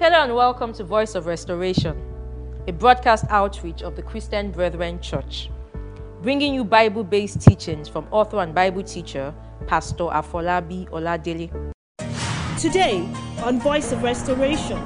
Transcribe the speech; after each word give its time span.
Hello 0.00 0.22
and 0.22 0.34
welcome 0.34 0.72
to 0.72 0.82
Voice 0.82 1.14
of 1.14 1.26
Restoration, 1.26 1.94
a 2.66 2.72
broadcast 2.72 3.26
outreach 3.28 3.82
of 3.82 3.96
the 3.96 4.02
Christian 4.02 4.50
Brethren 4.50 4.98
Church, 4.98 5.50
bringing 6.22 6.54
you 6.54 6.64
Bible 6.64 7.04
based 7.04 7.42
teachings 7.42 7.86
from 7.86 8.06
author 8.10 8.38
and 8.38 8.54
Bible 8.54 8.82
teacher 8.82 9.34
Pastor 9.66 10.04
Afolabi 10.04 10.88
Oladele. 10.88 11.50
Today 12.58 13.06
on 13.42 13.60
Voice 13.60 13.92
of 13.92 14.02
Restoration, 14.02 14.80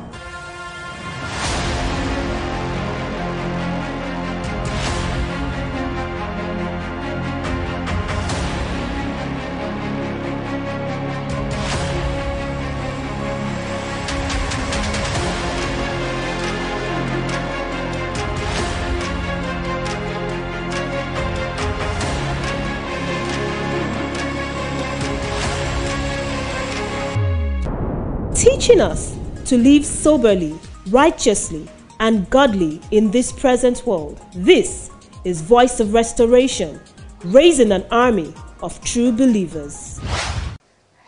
teaching 28.44 28.78
us 28.78 29.16
to 29.46 29.56
live 29.56 29.86
soberly, 29.86 30.54
righteously, 30.90 31.66
and 31.98 32.28
godly 32.28 32.78
in 32.90 33.10
this 33.10 33.32
present 33.32 33.86
world. 33.86 34.20
This 34.34 34.90
is 35.24 35.40
Voice 35.40 35.80
of 35.80 35.94
Restoration, 35.94 36.78
raising 37.24 37.72
an 37.72 37.86
army 37.90 38.34
of 38.62 38.78
true 38.84 39.12
believers. 39.12 39.98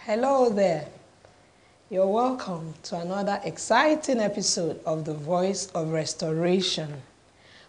Hello 0.07 0.49
there. 0.49 0.89
You're 1.91 2.07
welcome 2.07 2.73
to 2.85 3.01
another 3.01 3.39
exciting 3.45 4.19
episode 4.19 4.81
of 4.87 5.05
the 5.05 5.13
Voice 5.13 5.67
of 5.75 5.91
Restoration. 5.91 7.03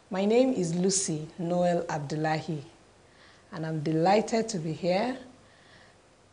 My 0.10 0.24
name 0.24 0.54
is 0.54 0.76
Lucy 0.76 1.28
Noel 1.38 1.86
Abdullahi, 1.90 2.64
and 3.52 3.66
I'm 3.66 3.82
delighted 3.82 4.48
to 4.48 4.60
be 4.60 4.72
here 4.72 5.18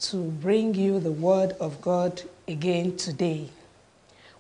to 0.03 0.23
bring 0.23 0.77
you 0.77 1.01
the 1.01 1.11
Word 1.11 1.57
of 1.59 1.81
God 1.81 2.23
again 2.49 2.97
today. 2.97 3.49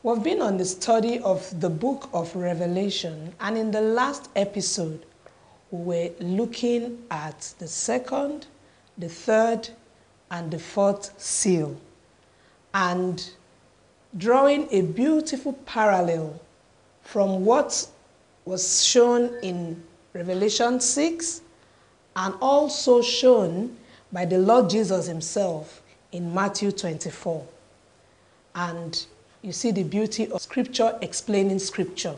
We've 0.02 0.22
been 0.22 0.42
on 0.42 0.58
the 0.58 0.64
study 0.64 1.18
of 1.20 1.60
the 1.60 1.70
book 1.70 2.10
of 2.12 2.34
Revelation, 2.36 3.32
and 3.40 3.56
in 3.56 3.70
the 3.70 3.80
last 3.80 4.28
episode, 4.36 5.06
we 5.70 5.80
were 5.82 6.10
looking 6.20 7.02
at 7.10 7.54
the 7.58 7.66
second, 7.66 8.46
the 8.98 9.08
third, 9.08 9.70
and 10.30 10.50
the 10.50 10.58
fourth 10.58 11.18
seal, 11.20 11.76
and 12.74 13.30
drawing 14.16 14.68
a 14.70 14.82
beautiful 14.82 15.54
parallel 15.64 16.40
from 17.02 17.44
what 17.44 17.88
was 18.44 18.84
shown 18.84 19.34
in 19.42 19.82
Revelation 20.12 20.80
6 20.80 21.40
and 22.16 22.34
also 22.40 23.02
shown 23.02 23.76
by 24.12 24.24
the 24.24 24.38
Lord 24.38 24.70
Jesus 24.70 25.06
Himself 25.06 25.82
in 26.12 26.32
Matthew 26.32 26.70
24. 26.70 27.44
And 28.54 29.04
you 29.42 29.52
see 29.52 29.70
the 29.70 29.82
beauty 29.82 30.30
of 30.30 30.42
Scripture 30.42 30.98
explaining 31.02 31.58
Scripture. 31.58 32.14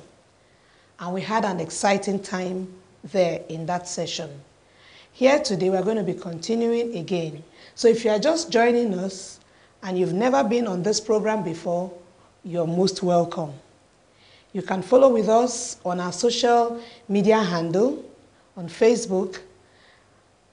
And 0.99 1.15
we 1.15 1.21
had 1.21 1.45
an 1.45 1.61
exciting 1.61 2.21
time 2.21 2.73
there 3.05 3.43
in 3.49 3.67
that 3.67 3.89
session. 3.89 4.31
Here 5.13 5.39
today, 5.41 5.71
we're 5.71 5.83
going 5.83 5.97
to 5.97 6.03
be 6.03 6.15
continuing 6.15 6.97
again. 6.97 7.43
So 7.75 7.89
if 7.89 8.05
you 8.05 8.11
are 8.11 8.19
just 8.19 8.51
joining 8.51 8.95
us 8.99 9.41
and 9.83 9.99
you've 9.99 10.13
never 10.13 10.45
been 10.45 10.67
on 10.67 10.83
this 10.83 11.01
program 11.01 11.43
before, 11.43 11.93
you're 12.45 12.67
most 12.67 13.03
welcome. 13.03 13.53
You 14.53 14.63
can 14.63 14.83
follow 14.83 15.09
with 15.13 15.29
us 15.29 15.79
on 15.85 16.01
our 16.01 16.13
social 16.13 16.81
media 17.09 17.43
handle 17.43 18.05
on 18.57 18.69
Facebook, 18.69 19.41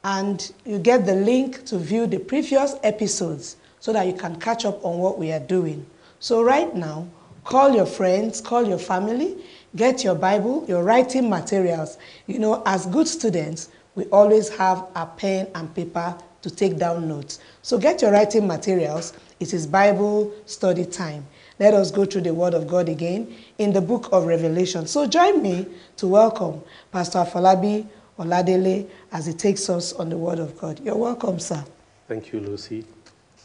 and 0.03 0.51
you 0.65 0.77
get 0.77 1.05
the 1.05 1.15
link 1.15 1.63
to 1.65 1.77
view 1.77 2.05
the 2.07 2.19
previous 2.19 2.75
episodes 2.83 3.55
so 3.83 3.91
that 3.91 4.07
you 4.07 4.13
can 4.13 4.39
catch 4.39 4.63
up 4.63 4.79
on 4.85 4.97
what 4.97 5.19
we 5.19 5.29
are 5.33 5.41
doing. 5.41 5.85
So, 6.21 6.41
right 6.41 6.73
now, 6.73 7.05
call 7.43 7.75
your 7.75 7.85
friends, 7.85 8.39
call 8.39 8.65
your 8.65 8.77
family, 8.77 9.43
get 9.75 10.05
your 10.05 10.15
Bible, 10.15 10.63
your 10.69 10.85
writing 10.85 11.29
materials. 11.29 11.97
You 12.25 12.39
know, 12.39 12.63
as 12.65 12.85
good 12.85 13.09
students, 13.09 13.67
we 13.95 14.05
always 14.05 14.47
have 14.55 14.87
a 14.95 15.05
pen 15.05 15.49
and 15.53 15.75
paper 15.75 16.15
to 16.43 16.49
take 16.49 16.77
down 16.77 17.09
notes. 17.09 17.41
So, 17.61 17.77
get 17.77 18.01
your 18.01 18.13
writing 18.13 18.47
materials. 18.47 19.11
It 19.41 19.53
is 19.53 19.67
Bible 19.67 20.33
study 20.45 20.85
time. 20.85 21.25
Let 21.59 21.73
us 21.73 21.91
go 21.91 22.05
through 22.05 22.21
the 22.21 22.33
Word 22.33 22.53
of 22.53 22.67
God 22.67 22.87
again 22.87 23.35
in 23.57 23.73
the 23.73 23.81
book 23.81 24.07
of 24.13 24.27
Revelation. 24.27 24.87
So, 24.87 25.07
join 25.07 25.43
me 25.43 25.67
to 25.97 26.07
welcome 26.07 26.63
Pastor 26.93 27.19
Afolabi 27.19 27.85
Oladele 28.17 28.89
as 29.11 29.25
he 29.25 29.33
takes 29.33 29.69
us 29.69 29.91
on 29.91 30.07
the 30.07 30.17
Word 30.17 30.39
of 30.39 30.57
God. 30.57 30.79
You're 30.85 30.95
welcome, 30.95 31.37
sir. 31.37 31.65
Thank 32.07 32.31
you, 32.31 32.39
Lucy. 32.39 32.85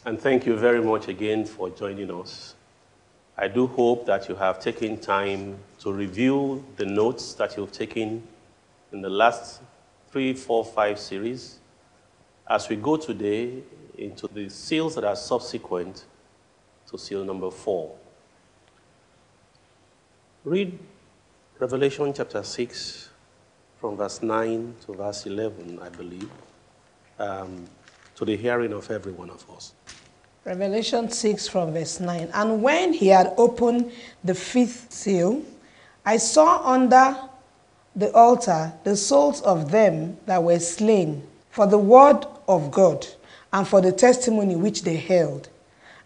And 0.09 0.19
thank 0.19 0.47
you 0.47 0.55
very 0.55 0.81
much 0.81 1.07
again 1.07 1.45
for 1.45 1.69
joining 1.69 2.09
us. 2.09 2.55
I 3.37 3.47
do 3.47 3.67
hope 3.67 4.07
that 4.07 4.27
you 4.27 4.33
have 4.33 4.59
taken 4.59 4.97
time 4.97 5.59
to 5.81 5.93
review 5.93 6.65
the 6.77 6.85
notes 6.87 7.35
that 7.35 7.55
you've 7.55 7.71
taken 7.71 8.23
in 8.91 9.01
the 9.01 9.09
last 9.11 9.61
three, 10.11 10.33
four, 10.33 10.65
five 10.65 10.97
series 10.97 11.59
as 12.49 12.67
we 12.69 12.75
go 12.75 12.97
today 12.97 13.61
into 13.99 14.27
the 14.29 14.49
seals 14.49 14.95
that 14.95 15.03
are 15.03 15.15
subsequent 15.15 16.05
to 16.89 16.97
seal 16.97 17.23
number 17.23 17.51
four. 17.51 17.95
Read 20.43 20.79
Revelation 21.59 22.11
chapter 22.15 22.41
6 22.41 23.09
from 23.79 23.95
verse 23.95 24.23
9 24.23 24.73
to 24.87 24.93
verse 24.95 25.27
11, 25.27 25.77
I 25.79 25.89
believe, 25.89 26.31
um, 27.19 27.67
to 28.15 28.25
the 28.25 28.35
hearing 28.35 28.73
of 28.73 28.89
every 28.89 29.11
one 29.11 29.29
of 29.29 29.47
us. 29.51 29.75
Revelation 30.49 31.11
6 31.11 31.47
from 31.47 31.73
verse 31.73 31.99
9. 31.99 32.31
And 32.33 32.63
when 32.63 32.91
he 32.91 33.05
had 33.09 33.35
opened 33.37 33.91
the 34.23 34.33
fifth 34.33 34.91
seal, 34.91 35.43
I 36.03 36.17
saw 36.17 36.67
under 36.67 37.15
the 37.95 38.11
altar 38.13 38.73
the 38.83 38.97
souls 38.97 39.43
of 39.43 39.69
them 39.69 40.17
that 40.25 40.43
were 40.43 40.57
slain 40.57 41.21
for 41.51 41.67
the 41.67 41.77
word 41.77 42.25
of 42.47 42.71
God 42.71 43.05
and 43.53 43.67
for 43.67 43.79
the 43.79 43.91
testimony 43.91 44.55
which 44.55 44.81
they 44.81 44.95
held. 44.95 45.49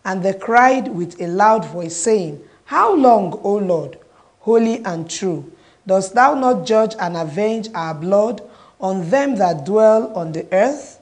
And 0.03 0.21
they 0.21 0.33
cried 0.33 0.89
with 0.89 1.21
a 1.21 1.27
loud 1.27 1.63
voice, 1.63 1.95
saying, 1.95 2.43
How 2.65 2.93
long, 2.93 3.39
O 3.43 3.55
Lord, 3.55 3.97
holy 4.41 4.83
and 4.83 5.09
true, 5.09 5.53
dost 5.87 6.15
thou 6.15 6.33
not 6.33 6.67
judge 6.67 6.95
and 6.99 7.15
avenge 7.15 7.69
our 7.73 7.93
blood 7.93 8.41
on 8.81 9.09
them 9.09 9.35
that 9.37 9.65
dwell 9.65 10.11
on 10.13 10.33
the 10.33 10.45
earth? 10.53 10.99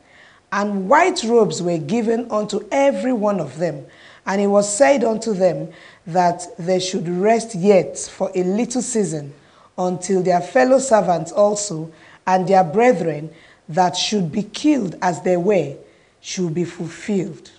And 0.51 0.89
white 0.89 1.23
robes 1.23 1.61
were 1.61 1.77
given 1.77 2.29
unto 2.29 2.67
every 2.71 3.13
one 3.13 3.39
of 3.39 3.57
them. 3.57 3.85
And 4.25 4.41
it 4.41 4.47
was 4.47 4.73
said 4.75 5.03
unto 5.03 5.33
them 5.33 5.69
that 6.05 6.43
they 6.59 6.79
should 6.79 7.07
rest 7.07 7.55
yet 7.55 7.97
for 7.97 8.31
a 8.35 8.43
little 8.43 8.81
season 8.81 9.33
until 9.77 10.21
their 10.21 10.41
fellow 10.41 10.79
servants 10.79 11.31
also 11.31 11.91
and 12.27 12.47
their 12.47 12.63
brethren 12.63 13.31
that 13.69 13.95
should 13.95 14.31
be 14.31 14.43
killed 14.43 14.97
as 15.01 15.21
they 15.21 15.37
were 15.37 15.75
should 16.19 16.53
be 16.53 16.65
fulfilled. 16.65 17.51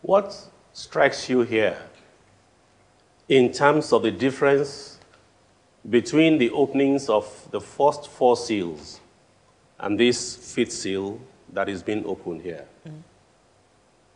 What 0.00 0.34
strikes 0.72 1.28
you 1.28 1.42
here 1.42 1.76
in 3.28 3.52
terms 3.52 3.92
of 3.92 4.02
the 4.02 4.10
difference 4.10 4.98
between 5.88 6.38
the 6.38 6.50
openings 6.50 7.08
of 7.08 7.48
the 7.50 7.60
first 7.60 8.08
four 8.08 8.36
seals 8.36 9.00
and 9.78 9.98
this 9.98 10.36
fifth 10.36 10.72
seal 10.72 11.20
that 11.52 11.68
is 11.68 11.82
being 11.82 12.04
opened 12.06 12.42
here. 12.42 12.64
Mm. 12.86 13.02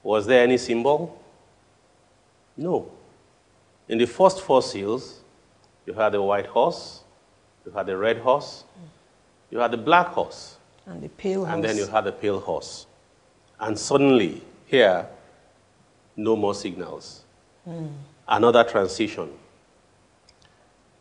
Was 0.03 0.27
there 0.27 0.43
any 0.43 0.57
symbol? 0.57 1.23
No. 2.57 2.91
In 3.89 3.99
the 3.99 4.07
first 4.07 4.41
four 4.41 4.63
seals, 4.63 5.21
you 5.87 5.93
had 5.93 6.11
the 6.11 6.23
white 6.23 6.47
horse, 6.47 7.03
you 7.65 7.73
had 7.73 7.87
the 7.87 7.97
red 7.97 8.19
horse, 8.19 8.65
mm. 8.79 8.89
you 9.51 9.59
had 9.59 9.71
the 9.71 9.77
black 9.77 10.09
horse, 10.09 10.57
and 10.87 11.03
the 11.03 11.09
pale 11.09 11.45
horse. 11.45 11.55
And 11.55 11.65
then 11.65 11.77
you 11.77 11.87
had 11.87 12.05
the 12.05 12.13
pale 12.13 12.41
horse. 12.41 12.87
And 13.59 13.79
suddenly, 13.79 14.43
here, 14.67 15.07
no 16.17 16.37
more 16.37 16.55
signals. 16.55 17.25
Mm. 17.69 17.93
Another 18.29 18.65
transition. 18.65 19.31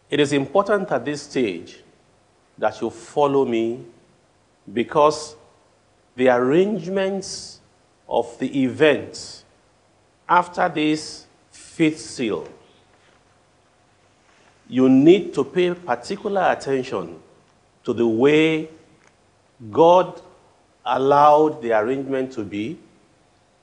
It 0.10 0.20
is 0.20 0.34
important 0.34 0.92
at 0.92 1.06
this 1.06 1.24
stage 1.24 1.82
that 2.58 2.80
you 2.82 2.90
follow 2.90 3.46
me 3.46 3.84
because 4.72 5.36
the 6.16 6.30
arrangements 6.30 7.60
of 8.08 8.38
the 8.40 8.64
events 8.64 9.44
after 10.28 10.70
this 10.70 11.26
fifth 11.52 12.00
seal, 12.00 12.48
you 14.68 14.90
need 14.90 15.34
to 15.34 15.44
pay 15.44 15.74
particular 15.74 16.52
attention 16.52 17.20
to 17.84 17.94
the 17.94 18.08
way 18.08 18.70
God 19.72 20.22
allowed 20.86 21.62
the 21.62 21.74
arrangement 21.74 22.32
to 22.34 22.44
be 22.44 22.78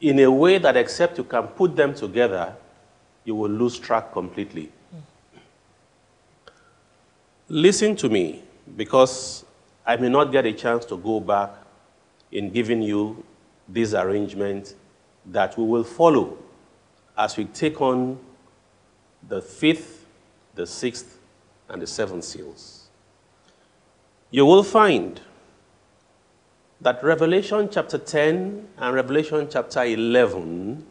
in 0.00 0.19
a 0.19 0.31
way 0.31 0.58
that, 0.58 0.76
except 0.76 1.19
you 1.19 1.25
can 1.25 1.46
put 1.46 1.76
them 1.76 1.94
together, 1.94 2.55
you 3.25 3.34
will 3.34 3.50
lose 3.50 3.78
track 3.78 4.12
completely. 4.12 4.70
Listen 7.48 7.94
to 7.96 8.08
me 8.08 8.43
because 8.76 9.44
I 9.87 9.96
may 9.96 10.08
not 10.08 10.32
get 10.32 10.46
a 10.46 10.52
chance 10.52 10.84
to 10.87 10.96
go 10.96 11.20
back 11.20 11.50
in 12.32 12.50
giving 12.50 12.82
you 12.82 13.23
this 13.69 13.94
arrangement 13.94 14.75
that 15.26 15.56
we 15.56 15.64
will 15.64 15.84
follow 15.84 16.37
as 17.17 17.37
we 17.37 17.44
take 17.44 17.81
on 17.81 18.19
the 19.29 19.40
fifth, 19.40 20.06
the 20.55 20.67
sixth, 20.67 21.19
and 21.69 21.81
the 21.81 21.87
seventh 21.87 22.25
seals. 22.25 22.88
You 24.31 24.46
will 24.46 24.62
find 24.62 25.20
that 26.81 27.05
Revelation 27.05 27.69
chapter 27.70 27.99
10 27.99 28.69
and 28.79 28.94
Revelation 28.94 29.46
chapter 29.50 29.84
11, 29.84 30.84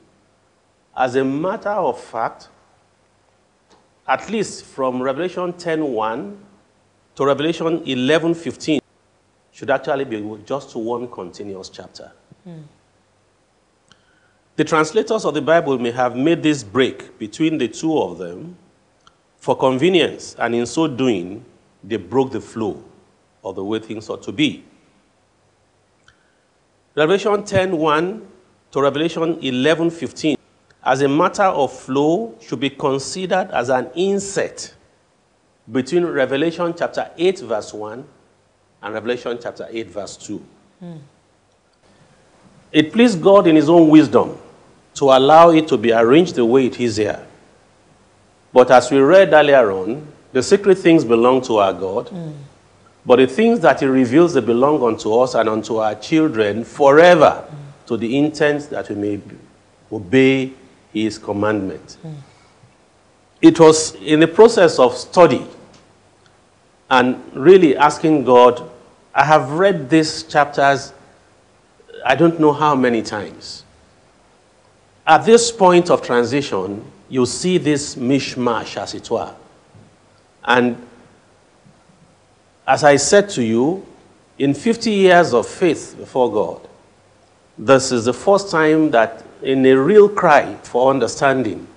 as 0.96 1.16
a 1.16 1.26
matter 1.26 1.70
of 1.70 2.00
fact, 2.00 2.50
at 4.08 4.30
least 4.30 4.66
from 4.66 5.02
Revelation 5.02 5.54
10:1 5.54 6.38
to 7.16 7.26
Revelation 7.26 7.84
11:15, 7.86 8.81
should 9.52 9.70
actually 9.70 10.06
be 10.06 10.38
just 10.46 10.76
one 10.76 11.08
continuous 11.08 11.70
chapter. 11.70 12.12
The 14.56 14.64
translators 14.64 15.26
of 15.26 15.34
the 15.34 15.42
Bible 15.42 15.80
may 15.80 15.92
have 15.92 16.16
made 16.16 16.44
this 16.44 16.64
break 16.64 17.18
between 17.18 17.58
the 17.58 17.68
two 17.68 17.98
of 17.98 18.18
them 18.18 18.58
for 19.38 19.56
convenience, 19.58 20.36
and 20.38 20.54
in 20.54 20.66
so 20.66 20.88
doing, 20.88 21.44
they 21.84 21.98
broke 21.98 22.32
the 22.32 22.42
flow 22.42 22.84
of 23.44 23.56
the 23.56 23.64
way 23.64 23.80
things 23.80 24.08
ought 24.10 24.22
to 24.24 24.32
be. 24.32 24.64
Revelation 26.96 27.44
10:1 27.44 28.22
to 28.72 28.82
Revelation 28.82 29.38
11:15, 29.42 30.38
as 30.84 31.02
a 31.02 31.08
matter 31.08 31.44
of 31.44 31.72
flow, 31.72 32.36
should 32.40 32.60
be 32.60 32.70
considered 32.70 33.50
as 33.52 33.70
an 33.70 33.90
inset 33.96 34.76
between 35.72 36.06
Revelation 36.06 36.74
chapter 36.78 37.10
8, 37.18 37.40
verse 37.40 37.74
1 37.74 38.06
and 38.82 38.94
Revelation 38.94 39.38
chapter 39.42 39.68
8, 39.70 39.88
verse 39.88 40.18
2. 40.18 40.42
It 42.72 42.92
pleased 42.92 43.22
God 43.22 43.48
in 43.48 43.56
His 43.56 43.70
own 43.70 43.90
wisdom 43.90 44.38
to 44.96 45.06
allow 45.06 45.52
it 45.52 45.68
to 45.68 45.78
be 45.78 45.92
arranged 45.92 46.36
the 46.36 46.46
way 46.46 46.66
it 46.68 46.80
is 46.80 46.98
here. 46.98 47.26
But 48.54 48.72
as 48.72 48.92
we 48.92 49.00
read 49.00 49.34
earlier 49.34 49.72
on, 49.72 50.08
the 50.34 50.42
secret 50.42 50.78
things 50.78 51.04
belong 51.04 51.42
to 51.44 51.58
our 51.58 51.74
God, 51.74 52.10
but 53.06 53.18
the 53.18 53.28
things 53.28 53.60
that 53.62 53.80
He 53.82 53.86
reveals 53.86 54.34
they 54.34 54.42
belong 54.42 54.82
unto 54.84 55.14
us 55.16 55.36
and 55.36 55.50
unto 55.50 55.78
our 55.78 55.96
children 55.96 56.64
forever 56.64 57.46
to 57.88 57.98
the 57.98 58.18
intent 58.18 58.70
that 58.70 58.90
we 58.90 58.96
may 58.96 59.22
obey 59.92 60.54
His 60.94 61.18
commandment. 61.18 61.98
It 63.42 63.60
was 63.60 63.96
in 63.96 64.20
the 64.20 64.28
process 64.28 64.80
of 64.80 64.96
study 64.96 65.46
and 66.90 67.22
really 67.34 67.76
asking 67.76 68.24
God, 68.24 68.70
I 69.14 69.26
have 69.26 69.52
read 69.52 69.90
these 69.90 70.24
chapters, 70.24 70.94
I 72.06 72.16
don't 72.16 72.40
know 72.40 72.54
how 72.54 72.76
many 72.76 73.02
times. 73.02 73.64
At 75.06 75.26
this 75.26 75.52
point 75.52 75.90
of 75.90 76.02
transition, 76.02 76.86
you 77.10 77.26
see 77.26 77.58
this 77.58 77.96
mishmash, 77.96 78.78
as 78.78 78.94
it 78.94 79.10
were. 79.10 79.36
And 80.46 80.78
as 82.66 82.84
I 82.84 82.96
said 82.96 83.30
to 83.32 83.44
you, 83.44 83.86
in 84.38 84.54
50 84.54 84.90
years 84.90 85.34
of 85.34 85.48
faith 85.48 85.96
before 85.98 86.32
God, 86.32 86.68
this 87.58 87.92
is 87.92 88.06
the 88.06 88.14
first 88.14 88.50
time 88.50 88.92
that 88.92 89.24
in 89.44 89.66
a 89.66 89.74
real 89.76 90.08
cry 90.08 90.56
for 90.64 90.90
understanding, 90.90 91.68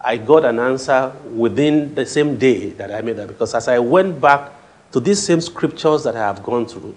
I 0.00 0.16
got 0.16 0.44
an 0.44 0.58
answer 0.58 1.12
within 1.34 1.94
the 1.94 2.04
same 2.06 2.36
day 2.36 2.70
that 2.70 2.90
I 2.90 3.00
made 3.02 3.16
that. 3.16 3.28
Because 3.28 3.54
as 3.54 3.68
I 3.68 3.78
went 3.78 4.20
back 4.20 4.52
to 4.96 5.00
these 5.00 5.22
same 5.22 5.42
scriptures 5.42 6.04
that 6.04 6.16
I 6.16 6.20
have 6.20 6.42
gone 6.42 6.64
through, 6.64 6.96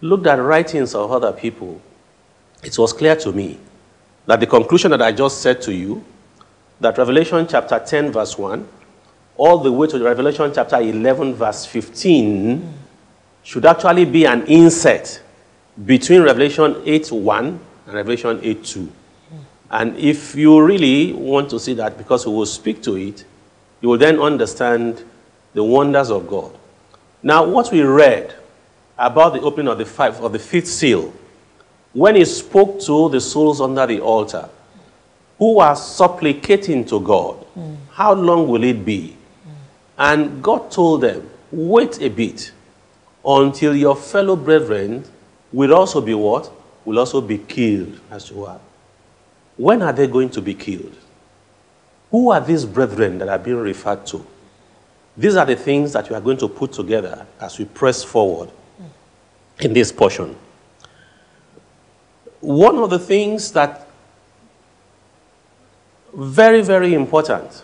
looked 0.00 0.26
at 0.26 0.40
writings 0.40 0.92
of 0.92 1.12
other 1.12 1.30
people, 1.30 1.80
it 2.64 2.76
was 2.76 2.92
clear 2.92 3.14
to 3.14 3.30
me 3.30 3.60
that 4.26 4.40
the 4.40 4.46
conclusion 4.48 4.90
that 4.90 5.00
I 5.00 5.12
just 5.12 5.40
said 5.40 5.62
to 5.62 5.72
you, 5.72 6.04
that 6.80 6.98
Revelation 6.98 7.46
chapter 7.48 7.78
10, 7.78 8.10
verse 8.10 8.36
1, 8.36 8.66
all 9.36 9.58
the 9.58 9.70
way 9.70 9.86
to 9.86 10.02
Revelation 10.02 10.50
chapter 10.52 10.80
11, 10.80 11.34
verse 11.34 11.64
15, 11.64 12.74
should 13.44 13.66
actually 13.66 14.04
be 14.04 14.24
an 14.24 14.44
inset 14.48 15.22
between 15.86 16.22
Revelation 16.22 16.82
8, 16.84 17.12
1 17.12 17.60
and 17.86 17.94
Revelation 17.94 18.40
8, 18.42 18.64
2. 18.64 18.92
And 19.70 19.96
if 19.96 20.34
you 20.34 20.60
really 20.60 21.12
want 21.12 21.50
to 21.50 21.60
see 21.60 21.74
that, 21.74 21.96
because 21.96 22.26
we 22.26 22.32
will 22.32 22.46
speak 22.46 22.82
to 22.82 22.96
it, 22.96 23.24
you 23.80 23.90
will 23.90 23.98
then 23.98 24.18
understand 24.18 25.04
the 25.54 25.62
wonders 25.62 26.10
of 26.10 26.26
God. 26.26 26.58
Now, 27.22 27.44
what 27.44 27.70
we 27.70 27.82
read 27.82 28.34
about 28.98 29.34
the 29.34 29.40
opening 29.40 29.68
of 29.68 29.78
the, 29.78 29.86
five, 29.86 30.20
of 30.20 30.32
the 30.32 30.38
fifth 30.38 30.66
seal, 30.68 31.12
when 31.92 32.16
he 32.16 32.24
spoke 32.24 32.80
to 32.80 33.08
the 33.10 33.20
souls 33.20 33.60
under 33.60 33.86
the 33.86 34.00
altar, 34.00 34.48
who 35.38 35.58
are 35.58 35.76
supplicating 35.76 36.84
to 36.86 37.00
God, 37.00 37.44
how 37.92 38.14
long 38.14 38.48
will 38.48 38.64
it 38.64 38.84
be? 38.84 39.16
And 39.98 40.42
God 40.42 40.70
told 40.70 41.02
them, 41.02 41.28
wait 41.50 42.00
a 42.00 42.08
bit 42.08 42.52
until 43.24 43.76
your 43.76 43.94
fellow 43.94 44.36
brethren 44.36 45.04
will 45.52 45.74
also 45.74 46.00
be 46.00 46.14
what? 46.14 46.50
Will 46.84 46.98
also 46.98 47.20
be 47.20 47.38
killed 47.38 48.00
as 48.10 48.30
you 48.30 48.44
are. 48.44 48.60
When 49.56 49.82
are 49.82 49.92
they 49.92 50.06
going 50.06 50.30
to 50.30 50.40
be 50.40 50.54
killed? 50.54 50.96
Who 52.10 52.30
are 52.30 52.40
these 52.40 52.64
brethren 52.64 53.18
that 53.18 53.28
are 53.28 53.38
being 53.38 53.58
referred 53.58 54.06
to? 54.06 54.26
These 55.16 55.36
are 55.36 55.44
the 55.44 55.56
things 55.56 55.92
that 55.92 56.08
we 56.08 56.16
are 56.16 56.20
going 56.20 56.38
to 56.38 56.48
put 56.48 56.72
together 56.72 57.26
as 57.40 57.58
we 57.58 57.66
press 57.66 58.02
forward 58.02 58.50
in 59.60 59.72
this 59.72 59.92
portion. 59.92 60.36
One 62.40 62.78
of 62.78 62.90
the 62.90 62.98
things 62.98 63.52
that 63.52 63.86
very, 66.14 66.62
very 66.62 66.94
important, 66.94 67.62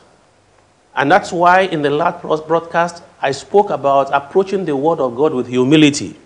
and 0.95 1.11
that's 1.11 1.33
why 1.33 1.63
in 1.63 1.83
the 1.83 1.91
last 1.91 2.23
broadcast 2.23 3.03
I 3.21 3.33
spoke 3.33 3.71
about 3.71 4.11
approaching 4.13 4.65
the 4.65 4.77
Word 4.77 5.01
of 5.01 5.17
God 5.17 5.35
with 5.35 5.49
humility. 5.49 6.17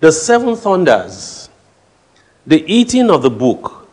The 0.00 0.12
seven 0.12 0.56
thunders, 0.56 1.48
the 2.46 2.64
eating 2.72 3.10
of 3.10 3.22
the 3.22 3.30
book, 3.30 3.88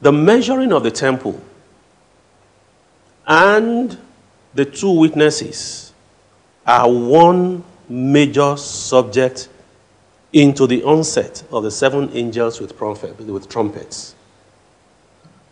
the 0.00 0.12
measuring 0.12 0.72
of 0.72 0.82
the 0.82 0.90
temple, 0.90 1.40
and 3.26 3.98
the 4.54 4.64
two 4.64 4.90
witnesses 4.90 5.92
are 6.66 6.90
one 6.90 7.64
major 7.88 8.56
subject 8.56 9.48
into 10.32 10.66
the 10.66 10.82
onset 10.82 11.42
of 11.52 11.62
the 11.62 11.70
seven 11.70 12.10
angels 12.12 12.60
with, 12.60 12.76
trumpet, 12.76 13.18
with 13.20 13.48
trumpets. 13.48 14.14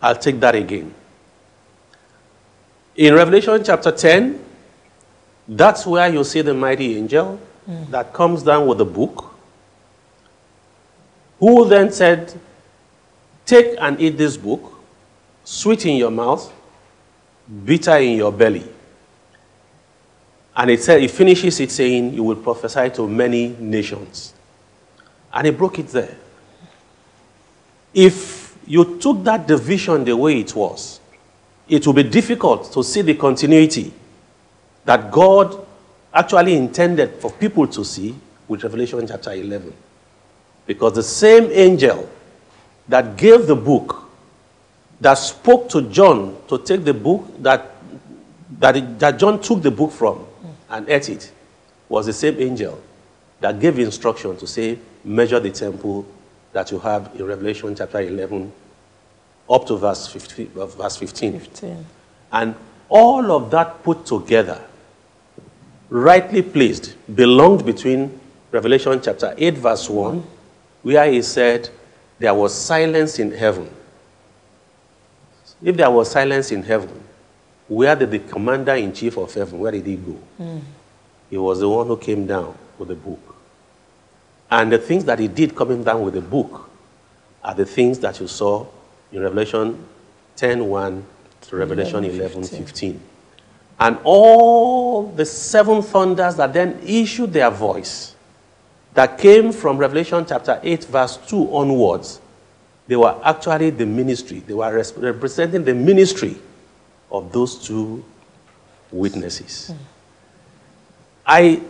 I'll 0.00 0.16
take 0.16 0.40
that 0.40 0.54
again. 0.54 0.92
In 2.96 3.14
Revelation 3.14 3.62
chapter 3.64 3.92
10, 3.92 4.44
that's 5.48 5.86
where 5.86 6.12
you 6.12 6.24
see 6.24 6.42
the 6.42 6.54
mighty 6.54 6.96
angel 6.96 7.40
that 7.90 8.12
comes 8.12 8.42
down 8.42 8.66
with 8.66 8.78
the 8.78 8.84
book, 8.84 9.32
who 11.38 11.68
then 11.68 11.92
said, 11.92 12.38
Take 13.46 13.76
and 13.80 14.00
eat 14.00 14.16
this 14.16 14.36
book, 14.36 14.74
sweet 15.44 15.86
in 15.86 15.96
your 15.96 16.10
mouth, 16.10 16.52
bitter 17.64 17.96
in 17.96 18.16
your 18.16 18.32
belly. 18.32 18.71
And 20.54 20.70
it 20.70 20.82
said, 20.82 21.02
it 21.02 21.10
finishes 21.10 21.60
it 21.60 21.70
saying, 21.70 22.12
You 22.12 22.24
will 22.24 22.36
prophesy 22.36 22.90
to 22.90 23.08
many 23.08 23.48
nations. 23.58 24.34
And 25.32 25.46
he 25.46 25.52
broke 25.52 25.78
it 25.78 25.88
there. 25.88 26.14
If 27.94 28.56
you 28.66 28.98
took 28.98 29.24
that 29.24 29.46
division 29.46 30.04
the 30.04 30.16
way 30.16 30.40
it 30.40 30.54
was, 30.54 31.00
it 31.68 31.86
will 31.86 31.94
be 31.94 32.02
difficult 32.02 32.70
to 32.72 32.82
see 32.84 33.02
the 33.02 33.14
continuity 33.14 33.92
that 34.84 35.10
God 35.10 35.66
actually 36.12 36.54
intended 36.54 37.14
for 37.14 37.30
people 37.32 37.66
to 37.68 37.84
see 37.84 38.14
with 38.46 38.62
Revelation 38.62 39.06
chapter 39.06 39.32
11. 39.32 39.72
Because 40.66 40.94
the 40.94 41.02
same 41.02 41.50
angel 41.50 42.08
that 42.88 43.16
gave 43.16 43.46
the 43.46 43.56
book, 43.56 44.02
that 45.00 45.14
spoke 45.14 45.68
to 45.70 45.82
John 45.82 46.36
to 46.48 46.58
take 46.58 46.84
the 46.84 46.94
book 46.94 47.26
that, 47.42 47.70
that, 48.58 48.76
it- 48.76 48.98
that 48.98 49.18
John 49.18 49.40
took 49.40 49.62
the 49.62 49.70
book 49.70 49.92
from 49.92 50.26
and 50.72 50.88
ate 50.88 51.08
it, 51.10 51.30
was 51.88 52.06
the 52.06 52.12
same 52.12 52.40
angel 52.40 52.82
that 53.40 53.60
gave 53.60 53.78
instruction 53.78 54.36
to 54.38 54.46
say, 54.46 54.78
measure 55.04 55.38
the 55.38 55.50
temple 55.50 56.06
that 56.52 56.70
you 56.72 56.78
have 56.78 57.10
in 57.14 57.26
Revelation 57.26 57.74
chapter 57.76 58.00
11 58.00 58.50
up 59.50 59.66
to 59.66 59.76
verse 59.76 60.06
15. 60.08 60.50
uh, 60.56 60.66
Verse 60.66 60.96
15. 60.96 61.38
15. 61.40 61.86
And 62.32 62.54
all 62.88 63.30
of 63.32 63.50
that 63.50 63.82
put 63.82 64.06
together, 64.06 64.60
rightly 65.90 66.40
placed, 66.42 66.96
belonged 67.14 67.64
between 67.66 68.18
Revelation 68.50 69.00
chapter 69.02 69.34
8, 69.36 69.54
verse 69.58 69.90
1, 69.90 70.24
where 70.82 71.10
he 71.10 71.20
said, 71.22 71.68
There 72.18 72.34
was 72.34 72.54
silence 72.54 73.18
in 73.18 73.30
heaven. 73.32 73.68
If 75.62 75.76
there 75.76 75.90
was 75.90 76.10
silence 76.10 76.50
in 76.50 76.62
heaven, 76.62 77.02
where 77.72 77.96
did 77.96 78.10
the 78.10 78.18
commander 78.18 78.74
in 78.74 78.92
chief 78.92 79.16
of 79.16 79.32
heaven, 79.32 79.58
where 79.58 79.72
did 79.72 79.86
he 79.86 79.96
go? 79.96 80.12
Hmm. 80.36 80.58
he 81.30 81.38
was 81.38 81.60
the 81.60 81.68
one 81.68 81.86
who 81.86 81.96
came 81.96 82.26
down 82.26 82.54
with 82.78 82.88
the 82.88 82.94
book. 82.94 83.34
And 84.50 84.70
the 84.70 84.78
things 84.78 85.06
that 85.06 85.18
he 85.18 85.28
did 85.28 85.56
coming 85.56 85.82
down 85.82 86.02
with 86.02 86.14
the 86.14 86.20
book 86.20 86.68
are 87.42 87.54
the 87.54 87.64
things 87.64 87.98
that 88.00 88.20
you 88.20 88.28
saw 88.28 88.66
in 89.10 89.22
Revelation 89.22 89.82
10 90.36 90.66
1 90.66 91.06
to 91.42 91.56
Revelation 91.56 92.04
11 92.04 92.44
15. 92.44 93.00
And 93.80 93.98
all 94.04 95.04
the 95.06 95.24
seven 95.24 95.80
thunders 95.80 96.36
that 96.36 96.52
then 96.52 96.78
issued 96.84 97.32
their 97.32 97.50
voice, 97.50 98.14
that 98.92 99.16
came 99.16 99.50
from 99.50 99.78
Revelation 99.78 100.26
chapter 100.28 100.60
8, 100.62 100.84
verse 100.84 101.16
2 101.26 101.54
onwards, 101.54 102.20
they 102.86 102.96
were 102.96 103.18
actually 103.24 103.70
the 103.70 103.86
ministry. 103.86 104.40
They 104.40 104.52
were 104.52 104.84
representing 104.98 105.64
the 105.64 105.74
ministry 105.74 106.36
of 107.12 107.30
those 107.30 107.54
two 107.56 108.02
witnesses. 108.90 109.68
Hmm. 109.68 109.76
I 111.24 111.60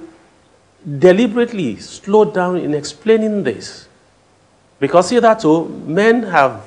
deliberately 0.98 1.76
slowed 1.76 2.32
down 2.32 2.56
in 2.56 2.74
explaining 2.74 3.42
this 3.42 3.88
because 4.80 5.10
hitherto 5.10 5.68
men 5.68 6.22
have 6.22 6.64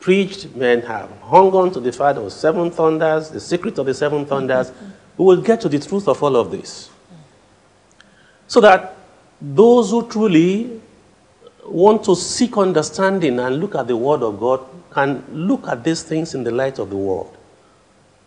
preached, 0.00 0.54
men 0.54 0.82
have 0.82 1.10
hung 1.20 1.52
on 1.52 1.72
to 1.72 1.80
the 1.80 1.92
fact 1.92 2.18
of 2.18 2.30
seven 2.32 2.70
thunders, 2.70 3.30
the 3.30 3.40
secret 3.40 3.78
of 3.78 3.86
the 3.86 3.94
seven 3.94 4.24
hmm. 4.24 4.28
thunders. 4.28 4.72
We 5.16 5.24
will 5.24 5.40
get 5.40 5.60
to 5.62 5.68
the 5.68 5.78
truth 5.78 6.08
of 6.08 6.22
all 6.22 6.36
of 6.36 6.50
this. 6.50 6.90
So 8.48 8.60
that 8.60 8.96
those 9.40 9.90
who 9.90 10.08
truly 10.08 10.80
want 11.64 12.04
to 12.04 12.16
seek 12.16 12.56
understanding 12.56 13.38
and 13.38 13.60
look 13.60 13.74
at 13.74 13.86
the 13.86 13.96
Word 13.96 14.22
of 14.22 14.40
God 14.40 14.60
can 14.90 15.24
look 15.32 15.68
at 15.68 15.84
these 15.84 16.02
things 16.02 16.34
in 16.34 16.42
the 16.44 16.50
light 16.50 16.78
of 16.78 16.90
the 16.90 16.96
Word. 16.96 17.28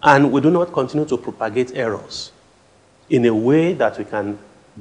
And 0.06 0.32
we 0.32 0.40
do 0.40 0.52
not 0.52 0.72
continue 0.72 1.08
to 1.08 1.18
propagate 1.18 1.76
errors 1.76 2.32
in 3.10 3.26
a 3.26 3.34
way 3.34 3.74
that 3.74 3.98
we 3.98 4.06
can 4.06 4.38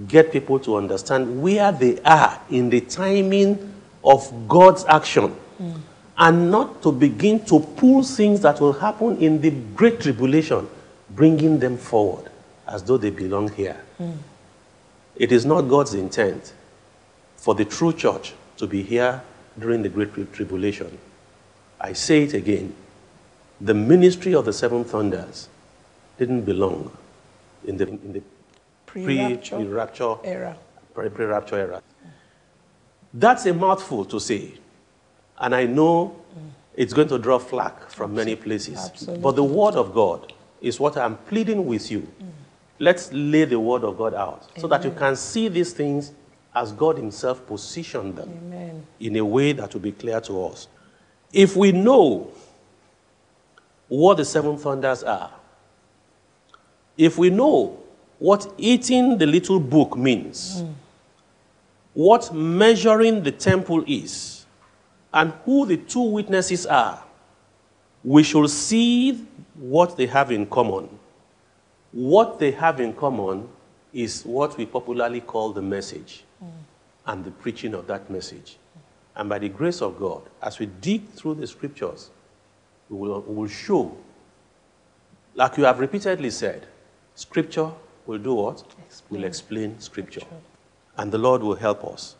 get 0.06 0.30
people 0.30 0.58
to 0.60 0.76
understand 0.76 1.40
where 1.42 1.72
they 1.72 1.98
are 2.02 2.38
in 2.50 2.68
the 2.68 2.82
timing 2.82 3.72
of 4.04 4.30
God's 4.46 4.84
action. 4.84 5.34
And 6.18 6.50
not 6.50 6.82
to 6.82 6.92
begin 6.92 7.42
to 7.46 7.58
pull 7.58 8.02
things 8.02 8.40
that 8.42 8.60
will 8.60 8.74
happen 8.74 9.16
in 9.16 9.40
the 9.40 9.50
great 9.50 9.98
tribulation, 10.00 10.68
bringing 11.08 11.58
them 11.58 11.78
forward 11.78 12.30
as 12.68 12.82
though 12.82 12.98
they 12.98 13.10
belong 13.10 13.50
here. 13.50 13.80
It 15.16 15.32
is 15.32 15.46
not 15.46 15.62
God's 15.62 15.94
intent 15.94 16.52
for 17.36 17.54
the 17.54 17.64
true 17.64 17.94
church 17.94 18.34
to 18.58 18.66
be 18.66 18.82
here 18.82 19.22
during 19.58 19.82
the 19.82 19.88
great 19.88 20.32
tribulation. 20.34 20.98
I 21.80 21.94
say 21.94 22.24
it 22.24 22.34
again 22.34 22.74
the 23.64 23.72
ministry 23.74 24.34
of 24.34 24.44
the 24.44 24.52
seven 24.52 24.84
thunders 24.84 25.48
didn't 26.18 26.42
belong 26.42 26.94
in 27.64 27.78
the, 27.78 27.88
in 27.88 28.12
the 28.12 28.22
Pre-rapture 28.84 29.56
pre-rapture 29.56 30.14
era. 30.22 30.56
pre- 30.92 31.08
pre-rapture 31.08 31.56
era. 31.56 31.82
That's 33.14 33.46
a 33.46 33.54
mouthful 33.54 34.04
to 34.04 34.20
say. 34.20 34.52
And 35.38 35.54
I 35.54 35.64
know 35.64 36.14
it's 36.76 36.92
going 36.92 37.08
to 37.08 37.18
draw 37.18 37.38
flack 37.38 37.88
from 37.88 38.14
many 38.14 38.36
places. 38.36 38.78
Absolutely. 38.78 39.22
But 39.22 39.36
the 39.36 39.44
word 39.44 39.74
of 39.76 39.94
God 39.94 40.32
is 40.60 40.78
what 40.78 40.96
I'm 40.98 41.16
pleading 41.16 41.64
with 41.64 41.90
you. 41.90 42.00
Mm. 42.00 42.28
Let's 42.78 43.10
lay 43.12 43.46
the 43.46 43.58
word 43.58 43.82
of 43.82 43.96
God 43.96 44.14
out 44.14 44.50
so 44.58 44.68
that 44.68 44.84
you 44.84 44.90
can 44.90 45.16
see 45.16 45.48
these 45.48 45.72
things 45.72 46.12
as 46.54 46.70
God 46.72 46.98
Himself 46.98 47.46
positioned 47.46 48.16
them 48.16 48.28
Amen. 48.28 48.86
in 49.00 49.16
a 49.16 49.24
way 49.24 49.52
that 49.52 49.72
will 49.72 49.80
be 49.80 49.92
clear 49.92 50.20
to 50.20 50.46
us. 50.46 50.68
If 51.32 51.56
we 51.56 51.72
know 51.72 52.30
what 53.98 54.16
the 54.16 54.24
seven 54.24 54.56
thunders 54.56 55.02
are, 55.02 55.30
if 56.96 57.18
we 57.18 57.30
know 57.30 57.78
what 58.18 58.52
eating 58.56 59.18
the 59.18 59.26
little 59.26 59.60
book 59.60 59.96
means, 59.96 60.64
what 61.92 62.32
measuring 62.32 63.22
the 63.22 63.32
temple 63.32 63.84
is, 63.86 64.46
and 65.12 65.32
who 65.44 65.64
the 65.66 65.76
two 65.76 66.02
witnesses 66.02 66.66
are, 66.66 67.02
we 68.02 68.22
should 68.22 68.48
see 68.50 69.26
what 69.54 69.96
they 69.96 70.06
have 70.06 70.30
in 70.30 70.46
common. 70.46 70.88
What 71.92 72.38
they 72.38 72.50
have 72.50 72.80
in 72.80 72.92
common 72.92 73.48
is 73.92 74.24
what 74.24 74.56
we 74.58 74.66
popularly 74.66 75.20
call 75.20 75.52
the 75.52 75.62
message 75.62 76.24
and 77.06 77.24
the 77.24 77.30
preaching 77.30 77.74
of 77.74 77.86
that 77.86 78.10
message. 78.10 78.56
And 79.14 79.28
by 79.28 79.38
the 79.38 79.48
grace 79.48 79.80
of 79.80 79.98
God, 79.98 80.22
as 80.42 80.58
we 80.58 80.66
dig 80.66 81.08
through 81.10 81.34
the 81.34 81.46
scriptures, 81.46 82.10
will, 82.96 83.20
we 83.22 83.34
will 83.34 83.48
show, 83.48 83.96
like 85.34 85.56
you 85.56 85.64
have 85.64 85.78
repeatedly 85.78 86.30
said, 86.30 86.66
scripture 87.14 87.70
will 88.06 88.18
do 88.18 88.34
what? 88.34 88.62
Will 89.10 89.24
explain 89.24 89.78
scripture. 89.80 90.22
And 90.96 91.10
the 91.10 91.18
Lord 91.18 91.42
will 91.42 91.56
help 91.56 91.84
us. 91.84 92.16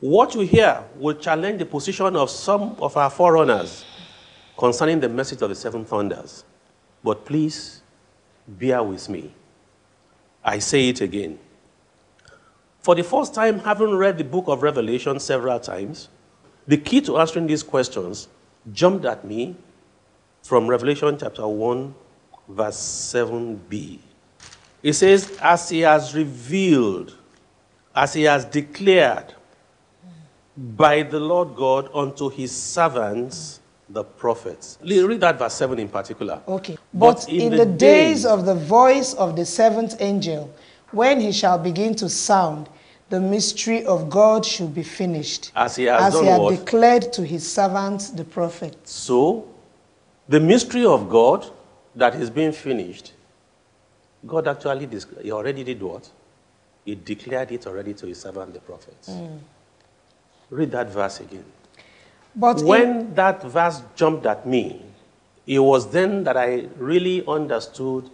What 0.00 0.34
you 0.34 0.42
hear 0.42 0.84
will 0.96 1.14
challenge 1.14 1.58
the 1.58 1.66
position 1.66 2.16
of 2.16 2.30
some 2.30 2.76
of 2.80 2.96
our 2.96 3.10
forerunners 3.10 3.84
concerning 4.56 5.00
the 5.00 5.08
message 5.08 5.42
of 5.42 5.48
the 5.48 5.54
seven 5.54 5.84
thunders. 5.84 6.44
But 7.02 7.24
please 7.24 7.82
bear 8.46 8.82
with 8.82 9.08
me. 9.08 9.32
I 10.44 10.58
say 10.58 10.88
it 10.88 11.00
again. 11.00 11.38
For 12.80 12.94
the 12.94 13.02
first 13.02 13.34
time, 13.34 13.58
having 13.58 13.94
read 13.96 14.16
the 14.16 14.24
book 14.24 14.44
of 14.46 14.62
Revelation 14.62 15.18
several 15.18 15.58
times, 15.58 16.08
the 16.68 16.76
key 16.76 17.00
to 17.02 17.18
answering 17.18 17.46
these 17.46 17.62
questions 17.62 18.28
jumped 18.72 19.04
at 19.04 19.24
me 19.24 19.56
from 20.42 20.66
Revelation 20.66 21.16
chapter 21.18 21.46
1, 21.46 21.94
verse 22.48 22.76
7b. 22.76 23.98
It 24.82 24.92
says, 24.92 25.36
As 25.42 25.68
he 25.68 25.80
has 25.80 26.14
revealed, 26.14 27.16
as 27.94 28.12
he 28.14 28.22
has 28.24 28.44
declared 28.44 29.34
by 30.56 31.02
the 31.02 31.18
Lord 31.20 31.54
God 31.56 31.90
unto 31.94 32.28
his 32.30 32.54
servants, 32.54 33.60
the 33.88 34.02
prophets. 34.02 34.78
Read 34.82 35.20
that 35.20 35.38
verse 35.38 35.54
7 35.54 35.78
in 35.78 35.88
particular. 35.88 36.42
Okay. 36.48 36.76
But, 36.92 37.14
But 37.14 37.28
in, 37.28 37.40
in 37.40 37.50
the, 37.52 37.56
the 37.58 37.66
days 37.66 37.78
days- 37.78 38.26
of 38.26 38.44
the 38.46 38.54
voice 38.54 39.14
of 39.14 39.36
the 39.36 39.44
seventh 39.46 39.96
angel, 40.00 40.52
when 40.90 41.20
he 41.20 41.32
shall 41.32 41.58
begin 41.58 41.94
to 41.96 42.08
sound, 42.08 42.68
the 43.08 43.20
mystery 43.20 43.84
of 43.86 44.10
God 44.10 44.44
should 44.44 44.74
be 44.74 44.82
finished, 44.82 45.52
As 45.54 45.76
he 45.76 45.84
has 45.84 46.14
as 46.14 46.20
he 46.20 46.26
had 46.26 46.40
what? 46.40 46.56
declared 46.58 47.12
to 47.12 47.24
his 47.24 47.50
servants, 47.50 48.10
the 48.10 48.24
prophets. 48.24 48.92
So, 48.92 49.46
the 50.28 50.40
mystery 50.40 50.84
of 50.84 51.08
God 51.08 51.46
that 51.94 52.16
is 52.16 52.30
being 52.30 52.52
finished, 52.52 53.12
God 54.26 54.48
actually 54.48 54.88
he 55.22 55.30
already 55.30 55.62
did 55.62 55.80
what? 55.80 56.10
He 56.84 56.94
declared 56.94 57.52
it 57.52 57.66
already 57.66 57.94
to 57.94 58.06
his 58.06 58.20
servant, 58.20 58.54
the 58.54 58.60
prophets. 58.60 59.08
Hmm. 59.08 59.36
Read 60.50 60.70
that 60.72 60.88
verse 60.88 61.20
again. 61.20 61.44
But 62.34 62.62
When 62.62 63.14
that 63.14 63.42
verse 63.42 63.82
jumped 63.94 64.26
at 64.26 64.46
me, 64.46 64.82
it 65.46 65.58
was 65.58 65.90
then 65.90 66.24
that 66.24 66.36
I 66.36 66.68
really 66.76 67.24
understood 67.26 68.10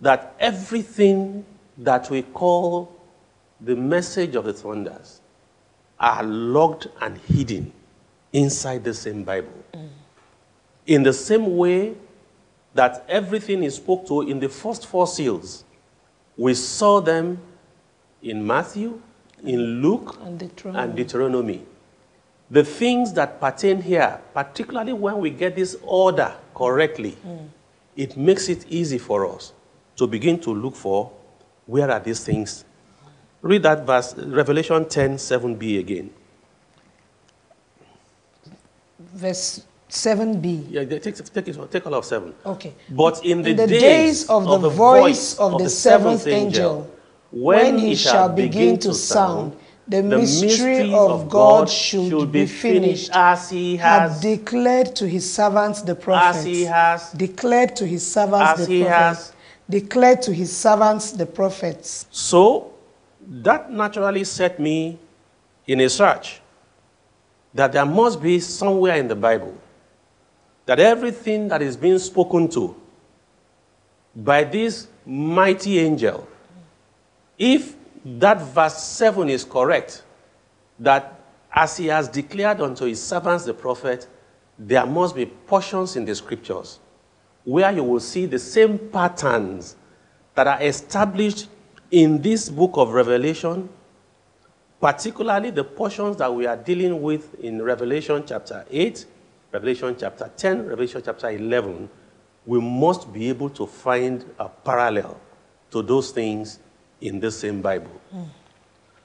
that 0.00 0.34
everything 0.38 1.44
that 1.78 2.08
we 2.10 2.22
call 2.22 2.97
the 3.60 3.74
message 3.74 4.34
of 4.34 4.44
the 4.44 4.52
thunders 4.52 5.20
are 5.98 6.22
locked 6.22 6.86
and 7.00 7.18
hidden 7.18 7.72
inside 8.32 8.84
the 8.84 8.94
same 8.94 9.24
Bible. 9.24 9.64
Mm. 9.74 9.88
In 10.86 11.02
the 11.02 11.12
same 11.12 11.56
way 11.56 11.94
that 12.74 13.04
everything 13.08 13.62
is 13.64 13.76
spoke 13.76 14.06
to 14.06 14.22
in 14.22 14.38
the 14.38 14.48
first 14.48 14.86
four 14.86 15.06
seals, 15.06 15.64
we 16.36 16.54
saw 16.54 17.00
them 17.00 17.40
in 18.22 18.46
Matthew, 18.46 19.00
in 19.42 19.82
Luke, 19.82 20.16
And 20.22 20.38
Deuteronomy. 20.38 20.84
and 20.84 20.96
Deuteronomy. 20.96 21.66
The 22.50 22.64
things 22.64 23.12
that 23.14 23.40
pertain 23.40 23.82
here, 23.82 24.20
particularly 24.32 24.92
when 24.92 25.18
we 25.18 25.30
get 25.30 25.56
this 25.56 25.76
order 25.82 26.34
correctly, 26.54 27.16
mm. 27.26 27.48
it 27.96 28.16
makes 28.16 28.48
it 28.48 28.64
easy 28.68 28.98
for 28.98 29.26
us 29.26 29.52
to 29.96 30.06
begin 30.06 30.38
to 30.40 30.54
look 30.54 30.74
for 30.76 31.10
where 31.66 31.90
are 31.90 32.00
these 32.00 32.24
things. 32.24 32.64
Read 33.42 33.62
that 33.62 33.86
verse, 33.86 34.14
Revelation 34.16 34.84
10 34.88 35.16
7b 35.16 35.78
again. 35.78 36.10
verse 39.14 39.62
7b. 39.90 40.66
Yeah, 40.70 40.84
take, 40.84 41.02
take, 41.02 41.48
it, 41.48 41.70
take 41.70 41.86
all 41.86 41.94
of 41.94 42.04
7. 42.04 42.34
Okay. 42.44 42.72
But 42.90 43.24
in 43.24 43.42
the, 43.42 43.50
In 43.50 43.56
the 43.56 43.66
days, 43.66 43.80
days 43.80 44.28
of 44.30 44.60
the 44.62 44.68
voice 44.68 45.38
of 45.38 45.58
the 45.58 45.68
seventh 45.68 46.26
angel, 46.26 46.90
when 47.30 47.78
he 47.78 47.94
shall 47.94 48.28
begin 48.28 48.78
to 48.80 48.92
sound, 48.94 49.56
the 49.86 50.02
mystery 50.02 50.92
of 50.92 51.30
God 51.30 51.68
should 51.70 52.30
be 52.30 52.44
finished, 52.46 53.10
as 53.14 53.48
he 53.48 53.76
has, 53.76 54.20
declared 54.20 54.94
to 54.96 55.08
his 55.08 55.30
servants 55.32 55.80
the 55.82 55.94
prophets. 55.94 56.38
as 56.40 56.44
he 56.44 56.64
has, 56.64 57.12
declared 57.12 57.74
to 57.76 57.86
his 57.86 58.06
servants 58.06 58.60
As 58.60 58.66
the 58.66 58.72
he 58.74 58.84
prophets. 58.84 59.28
has- 59.28 59.32
declared 59.70 60.22
to 60.22 60.32
his 60.34 60.54
servants 60.54 61.12
the 61.12 61.26
prophets. 61.26 62.06
So 62.10 62.72
that 63.28 63.70
naturally 63.70 64.24
set 64.24 64.58
me 64.58 64.98
in 65.66 65.80
a 65.80 65.88
search 65.88 66.40
that 67.52 67.72
there 67.72 67.84
must 67.84 68.22
be 68.22 68.40
somewhere 68.40 68.96
in 68.96 69.08
the 69.08 69.14
Bible 69.14 69.56
that 70.66 70.80
everything 70.80 71.48
that 71.48 71.62
is 71.62 71.76
being 71.76 71.98
spoken 71.98 72.48
to 72.48 72.74
by 74.14 74.44
this 74.44 74.88
mighty 75.06 75.78
angel. 75.78 76.26
If 77.38 77.74
that 78.04 78.40
verse 78.40 78.82
7 78.82 79.28
is 79.28 79.44
correct, 79.44 80.02
that 80.78 81.20
as 81.52 81.76
he 81.76 81.86
has 81.86 82.08
declared 82.08 82.60
unto 82.60 82.84
his 82.84 83.02
servants 83.02 83.44
the 83.44 83.54
prophet, 83.54 84.06
there 84.58 84.86
must 84.86 85.14
be 85.14 85.26
portions 85.26 85.96
in 85.96 86.04
the 86.04 86.14
scriptures 86.14 86.78
where 87.44 87.72
you 87.72 87.82
will 87.82 88.00
see 88.00 88.26
the 88.26 88.38
same 88.38 88.78
patterns 88.78 89.76
that 90.34 90.46
are 90.46 90.62
established 90.62 91.48
in 91.90 92.20
this 92.20 92.48
book 92.48 92.72
of 92.74 92.92
Revelation, 92.92 93.68
particularly 94.80 95.50
the 95.50 95.64
portions 95.64 96.16
that 96.18 96.32
we 96.32 96.46
are 96.46 96.56
dealing 96.56 97.00
with 97.00 97.34
in 97.40 97.62
Revelation 97.62 98.24
chapter 98.26 98.64
8, 98.70 99.06
Revelation 99.52 99.96
chapter 99.98 100.30
10, 100.36 100.66
Revelation 100.66 101.02
chapter 101.04 101.30
11. 101.30 101.88
We 102.46 102.60
must 102.60 103.12
be 103.12 103.28
able 103.28 103.50
to 103.50 103.66
find 103.66 104.24
a 104.38 104.48
parallel 104.48 105.18
to 105.70 105.82
those 105.82 106.10
things 106.10 106.58
in 107.00 107.20
the 107.20 107.30
same 107.30 107.62
Bible. 107.62 108.00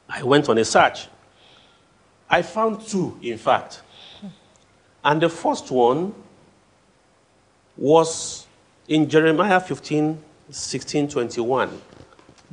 I 0.10 0.24
went 0.24 0.50
on 0.50 0.58
a 0.58 0.66
search. 0.66 1.08
I 2.30 2.42
found 2.42 2.82
two, 2.82 3.18
in 3.22 3.38
fact. 3.38 3.82
And 5.04 5.22
the 5.22 5.30
first 5.30 5.70
one 5.72 6.14
was 7.76 8.48
in 8.88 9.10
Jeremiah 9.10 9.60
15, 9.60 10.18
16, 10.50 11.08
21. 11.10 11.82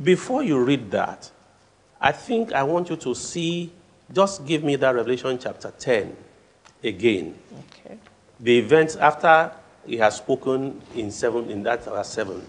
Before 0.03 0.43
you 0.43 0.63
read 0.63 0.91
that, 0.93 1.31
I 2.01 2.13
think 2.13 2.53
I 2.53 2.63
want 2.63 2.89
you 2.89 2.97
to 2.97 3.15
see, 3.15 3.71
just 4.13 4.47
give 4.47 4.65
me 4.65 4.77
that 4.77 4.95
Revelation 4.95 5.39
chapter 5.39 5.71
10 5.79 6.17
again. 6.83 7.35
Okay. 7.71 7.99
The 8.41 8.59
events 8.59 8.97
after 8.97 9.53
he 9.87 9.97
has 9.99 10.17
spoken 10.17 10.81
in 10.95 11.11
seven, 11.11 11.51
in 11.51 11.63
that 11.65 11.85
verse 11.85 12.09
7. 12.09 12.43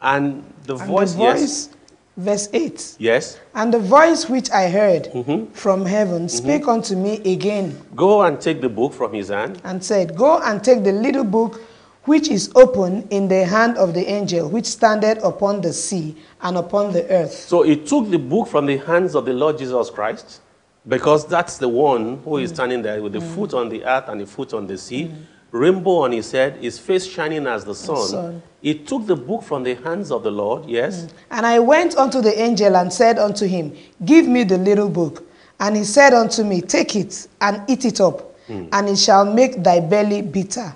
And 0.00 0.44
the 0.64 0.76
And 0.76 0.88
voice, 0.88 1.12
the 1.12 1.18
voice, 1.18 1.68
verse 2.16 2.48
8. 2.52 2.62
yes, 2.62 2.96
yes. 2.98 3.38
And 3.54 3.74
the 3.74 3.80
voice 3.80 4.28
which 4.28 4.50
I 4.52 4.68
heard 4.68 5.04
Mm-hmm. 5.12 5.52
from 5.52 5.84
heaven 5.84 6.28
spake 6.28 6.68
unto 6.68 6.94
me 6.94 7.14
again 7.32 7.76
Go 7.96 8.22
and 8.22 8.40
take 8.40 8.60
the 8.60 8.68
book 8.68 8.92
from 8.92 9.12
his 9.14 9.28
hand. 9.28 9.60
and 9.64 9.82
said, 9.82 10.14
Go 10.14 10.38
and 10.42 10.62
take 10.62 10.84
the 10.84 10.92
little 10.92 11.24
book 11.24 11.60
which 12.06 12.28
is 12.28 12.50
open 12.54 13.06
in 13.10 13.28
the 13.28 13.44
hand 13.44 13.76
of 13.76 13.92
the 13.92 14.08
angel 14.08 14.48
which 14.48 14.64
standeth 14.64 15.22
upon 15.22 15.60
the 15.60 15.72
sea 15.72 16.16
and 16.40 16.56
upon 16.56 16.92
the 16.92 17.08
earth. 17.10 17.32
So 17.32 17.62
he 17.62 17.76
took 17.76 18.10
the 18.10 18.18
book 18.18 18.48
from 18.48 18.66
the 18.66 18.78
hands 18.78 19.14
of 19.14 19.24
the 19.26 19.32
Lord 19.32 19.58
Jesus 19.58 19.90
Christ, 19.90 20.40
because 20.88 21.26
that's 21.26 21.58
the 21.58 21.68
one 21.68 22.18
who 22.18 22.38
is 22.38 22.50
mm. 22.50 22.54
standing 22.54 22.82
there 22.82 23.02
with 23.02 23.12
the 23.12 23.18
mm. 23.18 23.34
foot 23.34 23.54
on 23.54 23.68
the 23.68 23.84
earth 23.84 24.08
and 24.08 24.20
the 24.20 24.26
foot 24.26 24.54
on 24.54 24.66
the 24.66 24.78
sea, 24.78 25.12
rainbow 25.50 25.98
on 25.98 26.12
his 26.12 26.30
head, 26.30 26.56
his 26.62 26.78
face 26.78 27.06
shining 27.06 27.46
as 27.46 27.64
the 27.64 27.74
sun. 27.74 28.06
sun. 28.06 28.42
He 28.62 28.74
took 28.74 29.06
the 29.06 29.16
book 29.16 29.42
from 29.42 29.62
the 29.62 29.74
hands 29.74 30.10
of 30.10 30.22
the 30.22 30.30
Lord, 30.30 30.64
yes. 30.66 31.02
Mm. 31.02 31.12
And 31.32 31.46
I 31.46 31.58
went 31.58 31.96
unto 31.96 32.20
the 32.20 32.40
angel 32.40 32.76
and 32.76 32.92
said 32.92 33.18
unto 33.18 33.46
him, 33.46 33.76
Give 34.04 34.26
me 34.28 34.44
the 34.44 34.58
little 34.58 34.88
book. 34.88 35.24
And 35.58 35.76
he 35.76 35.84
said 35.84 36.12
unto 36.12 36.44
me, 36.44 36.60
Take 36.60 36.94
it 36.96 37.26
and 37.40 37.62
eat 37.68 37.84
it 37.84 38.00
up, 38.00 38.36
and 38.48 38.88
it 38.88 38.98
shall 38.98 39.24
make 39.24 39.62
thy 39.62 39.80
belly 39.80 40.20
bitter, 40.22 40.74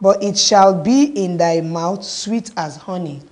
but 0.00 0.22
it 0.22 0.36
shall 0.36 0.74
be 0.74 1.04
in 1.04 1.36
thy 1.36 1.60
mouth 1.60 2.04
sweet 2.04 2.50
as 2.56 2.76
honey. 2.76 3.22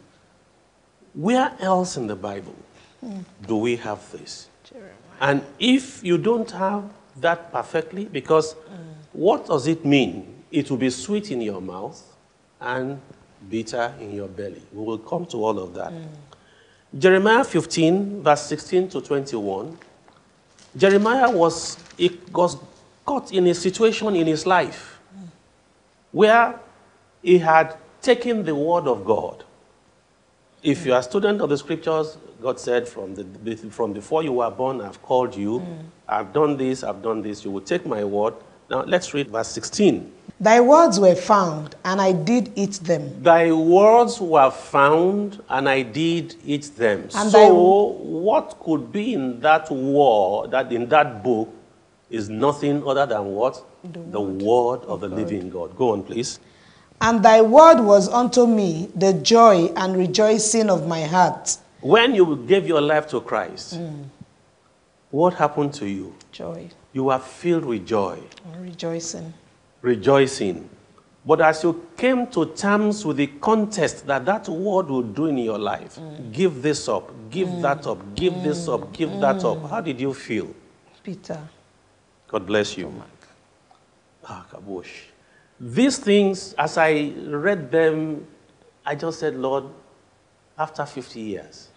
Where 1.14 1.52
else 1.60 1.96
in 1.96 2.06
the 2.06 2.16
Bible 2.16 2.56
hmm. 3.00 3.20
do 3.46 3.56
we 3.56 3.76
have 3.76 4.10
this? 4.10 4.48
Jeremiah. 4.68 4.90
And 5.20 5.42
if 5.58 6.02
you 6.02 6.18
don't 6.18 6.50
have 6.50 6.84
that 7.20 7.52
perfectly, 7.52 8.06
because 8.06 8.52
hmm. 8.52 8.74
what 9.12 9.46
does 9.46 9.66
it 9.66 9.84
mean? 9.84 10.42
It 10.50 10.70
will 10.70 10.78
be 10.78 10.90
sweet 10.90 11.30
in 11.30 11.40
your 11.40 11.60
mouth 11.60 12.00
and 12.60 13.00
bitter 13.48 13.94
in 14.00 14.14
your 14.14 14.28
belly. 14.28 14.62
We 14.72 14.84
will 14.84 14.98
come 14.98 15.26
to 15.26 15.44
all 15.44 15.58
of 15.58 15.74
that. 15.74 15.92
Hmm. 15.92 16.04
Jeremiah 16.98 17.44
15, 17.44 18.22
verse 18.22 18.42
16 18.42 18.88
to 18.90 19.00
21. 19.00 19.76
Jeremiah 20.76 21.30
was, 21.30 21.76
he 21.96 22.20
was 22.32 22.56
caught 23.04 23.32
in 23.32 23.46
a 23.48 23.54
situation 23.54 24.16
in 24.16 24.26
his 24.26 24.46
life 24.46 24.93
where 26.14 26.60
he 27.22 27.38
had 27.38 27.76
taken 28.00 28.44
the 28.44 28.54
word 28.54 28.86
of 28.86 29.04
God. 29.04 29.44
If 30.62 30.86
you 30.86 30.94
are 30.94 31.00
a 31.00 31.02
student 31.02 31.40
of 31.40 31.50
the 31.50 31.58
scriptures, 31.58 32.16
God 32.40 32.60
said, 32.60 32.86
from, 32.88 33.14
the, 33.16 33.56
from 33.70 33.92
before 33.92 34.22
you 34.22 34.32
were 34.32 34.50
born, 34.50 34.80
I've 34.80 35.02
called 35.02 35.34
you. 35.34 35.58
Mm. 35.60 35.84
I've 36.08 36.32
done 36.32 36.56
this, 36.56 36.84
I've 36.84 37.02
done 37.02 37.20
this. 37.20 37.44
You 37.44 37.50
will 37.50 37.62
take 37.62 37.84
my 37.84 38.04
word. 38.04 38.34
Now 38.70 38.82
let's 38.84 39.12
read 39.12 39.28
verse 39.28 39.48
16. 39.48 40.12
Thy 40.40 40.60
words 40.60 41.00
were 41.00 41.14
found, 41.16 41.74
and 41.84 42.00
I 42.00 42.12
did 42.12 42.52
eat 42.54 42.74
them. 42.74 43.22
Thy 43.22 43.50
words 43.50 44.20
were 44.20 44.50
found, 44.50 45.42
and 45.48 45.68
I 45.68 45.82
did 45.82 46.36
eat 46.44 46.70
them. 46.76 47.08
And 47.14 47.30
so, 47.30 47.54
what 47.54 48.58
could 48.60 48.92
be 48.92 49.14
in 49.14 49.40
that 49.40 49.70
word, 49.70 50.50
that 50.52 50.72
in 50.72 50.88
that 50.88 51.22
book, 51.22 51.52
is 52.10 52.28
nothing 52.28 52.86
other 52.86 53.06
than 53.06 53.24
what? 53.26 53.62
The, 53.92 54.20
word 54.20 54.80
of 54.86 55.00
the 55.00 55.08
living 55.08 55.50
God. 55.50 55.76
Go 55.76 55.92
on, 55.92 56.02
please. 56.02 56.40
And 57.00 57.22
thy 57.22 57.42
word 57.42 57.80
was 57.80 58.08
unto 58.08 58.46
me 58.46 58.88
the 58.94 59.12
joy 59.12 59.66
and 59.76 59.96
rejoicing 59.96 60.70
of 60.70 60.86
my 60.86 61.02
heart. 61.02 61.58
When 61.80 62.14
you 62.14 62.36
gave 62.46 62.66
your 62.66 62.80
life 62.80 63.06
to 63.08 63.20
Christ, 63.20 63.74
mm. 63.74 64.04
what 65.10 65.34
happened 65.34 65.74
to 65.74 65.86
you? 65.86 66.14
Joy 66.32 66.70
You 66.94 67.04
were 67.04 67.18
filled 67.18 67.66
with 67.66 67.86
joy. 67.86 68.18
Mm, 68.48 68.62
rejoicing. 68.62 69.34
rejoicing. 69.82 70.70
But 71.26 71.40
as 71.40 71.62
you 71.62 71.86
came 71.96 72.26
to 72.28 72.46
terms 72.54 73.04
with 73.04 73.18
the 73.18 73.26
contest 73.26 74.06
that 74.06 74.24
that 74.24 74.48
word 74.48 74.88
will 74.88 75.02
do 75.02 75.26
in 75.26 75.38
your 75.38 75.58
life, 75.58 75.96
mm. 75.96 76.32
give 76.32 76.62
this 76.62 76.88
up, 76.88 77.12
give 77.30 77.50
that 77.60 77.86
up, 77.86 78.14
give 78.14 78.42
this 78.42 78.66
up, 78.68 78.92
give 78.92 79.10
that 79.20 79.44
up, 79.44 79.68
how 79.68 79.80
did 79.80 80.00
you 80.00 80.14
feel? 80.14 80.54
Peter. 81.02 81.40
God 82.28 82.46
bless 82.46 82.78
you. 82.78 82.92
Ah, 84.26 84.46
kabosh. 84.52 85.10
These 85.60 85.98
things, 85.98 86.54
as 86.58 86.78
I 86.78 87.12
read 87.26 87.70
them, 87.70 88.26
I 88.84 88.94
just 88.94 89.20
said, 89.20 89.36
Lord, 89.36 89.64
after 90.58 90.84
50 90.84 91.20
years, 91.20 91.68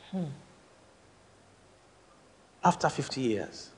after 2.64 2.90
50 2.90 3.22
years, 3.22 3.70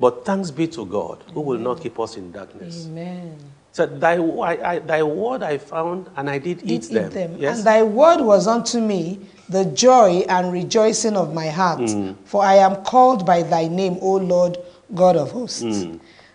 but 0.00 0.24
thanks 0.24 0.50
be 0.50 0.66
to 0.68 0.86
God 0.86 1.22
who 1.34 1.40
will 1.40 1.58
not 1.58 1.80
keep 1.80 1.98
us 1.98 2.16
in 2.16 2.30
darkness. 2.32 2.86
Amen. 2.86 3.36
said, 3.72 4.00
thy, 4.00 4.16
I, 4.16 4.72
I, 4.72 4.78
thy 4.78 5.02
word 5.02 5.42
I 5.42 5.58
found, 5.58 6.08
and 6.16 6.28
I 6.30 6.38
did, 6.38 6.58
Did 6.58 6.70
eat 6.70 6.90
them. 6.90 7.36
Yes? 7.38 7.58
And 7.58 7.66
thy 7.66 7.82
word 7.82 8.20
was 8.20 8.46
unto 8.46 8.80
me 8.80 9.20
the 9.48 9.64
joy 9.66 10.24
and 10.28 10.52
rejoicing 10.52 11.16
of 11.16 11.34
my 11.34 11.48
heart. 11.48 11.88
For 12.24 12.42
I 12.44 12.56
am 12.56 12.82
called 12.84 13.24
by 13.26 13.42
thy 13.42 13.68
name, 13.68 13.98
O 14.00 14.16
Lord 14.16 14.58
God 14.94 15.16
of 15.16 15.30
hosts. 15.32 15.86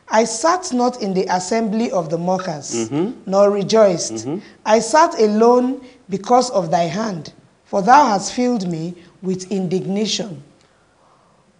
I 0.10 0.26
sat 0.26 0.72
not 0.74 1.02
in 1.02 1.14
the 1.14 1.26
assembly 1.30 1.92
of 1.92 2.10
the 2.10 2.18
mockers, 2.18 2.90
mm-hmm. 2.90 3.30
nor 3.30 3.50
rejoiced. 3.50 4.14
Mm-hmm. 4.14 4.40
I 4.66 4.80
sat 4.80 5.20
alone 5.20 5.86
because 6.10 6.50
of 6.52 6.70
thy 6.72 6.84
hand, 6.84 7.34
for 7.66 7.82
thou 7.82 8.08
hast 8.08 8.34
filled 8.34 8.70
me 8.70 8.96
with 9.22 9.52
indignation. 9.52 10.44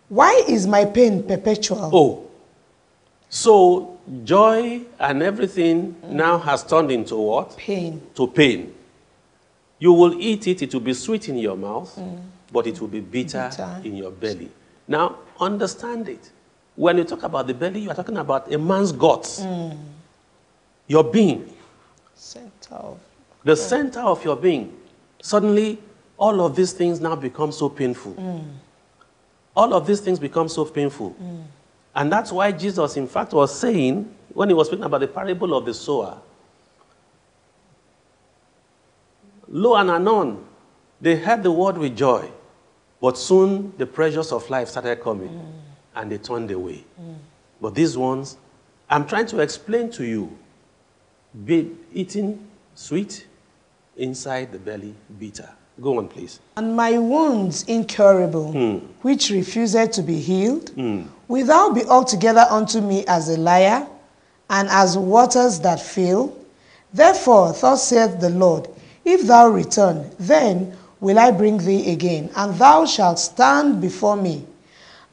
Why 0.10 0.44
is 0.48 0.68
my 0.68 0.86
pain 0.86 1.24
perpetual? 1.24 1.90
Oh, 1.94 2.30
so 3.30 3.98
joy 4.24 4.82
and 5.00 5.24
everything 5.24 5.94
mm. 5.94 6.10
now 6.10 6.38
has 6.38 6.64
turned 6.64 6.92
into 6.92 7.16
what? 7.16 7.58
Pain. 7.58 8.00
To 8.14 8.28
pain. 8.28 8.74
You 9.80 9.94
will 9.94 10.22
eat 10.22 10.48
it, 10.48 10.62
it 10.62 10.72
will 10.74 10.82
be 10.82 10.94
sweet 10.94 11.30
in 11.30 11.38
your 11.38 11.58
mouth, 11.58 11.96
mm. 11.98 12.22
but 12.52 12.68
it 12.68 12.80
will 12.80 12.90
be 12.90 13.00
bitter, 13.00 13.50
Bitter. 13.50 13.82
in 13.84 13.96
your 13.98 14.12
belly. 14.12 14.52
Now, 14.88 15.18
understand 15.40 16.10
it. 16.10 16.30
When 16.76 16.98
you 16.98 17.04
talk 17.04 17.24
about 17.24 17.48
the 17.48 17.54
belly, 17.54 17.82
you 17.82 17.90
are 17.92 17.96
talking 17.96 18.18
about 18.18 18.52
a 18.52 18.58
man's 18.58 18.92
guts. 18.92 19.46
Your 20.88 21.04
being, 21.04 21.54
Center 22.16 22.76
of 22.76 23.00
the 23.44 23.56
center 23.56 24.00
of 24.00 24.24
your 24.24 24.36
being. 24.36 24.78
Suddenly, 25.22 25.80
all 26.18 26.42
of 26.42 26.56
these 26.56 26.74
things 26.74 27.00
now 27.00 27.16
become 27.16 27.52
so 27.52 27.70
painful. 27.70 28.16
All 29.56 29.74
of 29.74 29.86
these 29.86 30.00
things 30.00 30.20
become 30.20 30.50
so 30.50 30.66
painful. 30.66 31.16
And 31.96 32.12
that's 32.12 32.32
why 32.32 32.52
Jesus, 32.52 32.98
in 32.98 33.08
fact, 33.08 33.34
was 33.34 33.58
saying, 33.58 34.14
when 34.34 34.50
he 34.50 34.56
was 34.56 34.68
speaking 34.68 34.86
about 34.86 35.02
the 35.02 35.08
parable 35.08 35.56
of 35.56 35.66
the 35.66 35.74
sower, 35.74 36.18
lo 39.48 39.76
and 39.76 39.92
anon, 39.92 40.44
they 41.00 41.16
heard 41.16 41.44
the 41.44 41.52
word 41.52 41.78
with 41.78 41.96
joy, 41.96 42.30
but 43.00 43.18
soon 43.18 43.74
the 43.78 43.86
pressures 43.86 44.32
of 44.32 44.50
life 44.50 44.70
started 44.70 45.02
coming 45.02 45.63
and 45.96 46.12
they 46.12 46.18
turned 46.18 46.52
away. 46.52 46.84
But 47.62 47.76
these 47.76 47.98
ones, 47.98 48.38
I'm 48.90 49.08
trying 49.08 49.28
to 49.28 49.40
explain 49.40 49.90
to 49.92 50.06
you, 50.06 50.38
be 51.46 51.72
eating 51.94 52.48
sweet, 52.76 53.28
inside 53.98 54.52
the 54.52 54.60
belly 54.60 54.96
bitter. 55.20 55.50
Go 55.82 55.98
on, 55.98 56.08
please. 56.08 56.40
And 56.56 56.76
my 56.76 56.98
wounds 56.98 57.64
incurable, 57.64 58.52
hmm. 58.52 58.78
which 59.02 59.32
refused 59.32 59.94
to 59.94 60.04
be 60.04 60.20
healed, 60.20 60.70
hmm. 60.70 61.04
will 61.28 61.46
thou 61.46 61.72
be 61.72 61.84
altogether 61.86 62.46
unto 62.50 62.80
me 62.80 63.06
as 63.08 63.30
a 63.30 63.38
liar, 63.38 63.88
and 64.50 64.70
as 64.70 64.98
waters 64.98 65.60
that 65.62 65.82
fail? 65.82 66.38
Therefore, 66.94 67.54
thus 67.54 67.88
saith 67.88 68.20
the 68.20 68.30
Lord, 68.30 68.68
If 69.04 69.26
thou 69.26 69.50
return, 69.50 70.12
then 70.20 70.78
will 71.00 71.18
I 71.18 71.32
bring 71.32 71.58
thee 71.58 71.92
again, 71.92 72.30
and 72.36 72.54
thou 72.56 72.86
shalt 72.86 73.18
stand 73.18 73.82
before 73.82 74.16
me. 74.16 74.46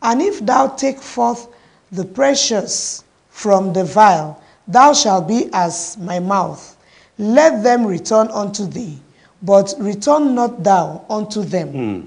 And 0.03 0.23
if 0.23 0.45
thou 0.45 0.69
take 0.69 0.99
forth 0.99 1.49
the 1.93 2.05
precious 2.05 3.05
from 3.29 3.73
the 3.73 3.85
vile, 3.85 4.43
thou 4.67 4.93
shalt 4.93 5.29
be 5.29 5.51
as 5.53 5.97
my 5.99 6.19
mouth. 6.19 6.77
Let 7.19 7.63
them 7.63 7.87
return 7.87 8.29
unto 8.29 8.65
thee, 8.67 8.99
but 9.43 9.75
return 9.79 10.35
not 10.35 10.63
thou 10.63 11.05
unto 11.11 11.43
them. 11.43 11.69
Hmm. 11.69 12.07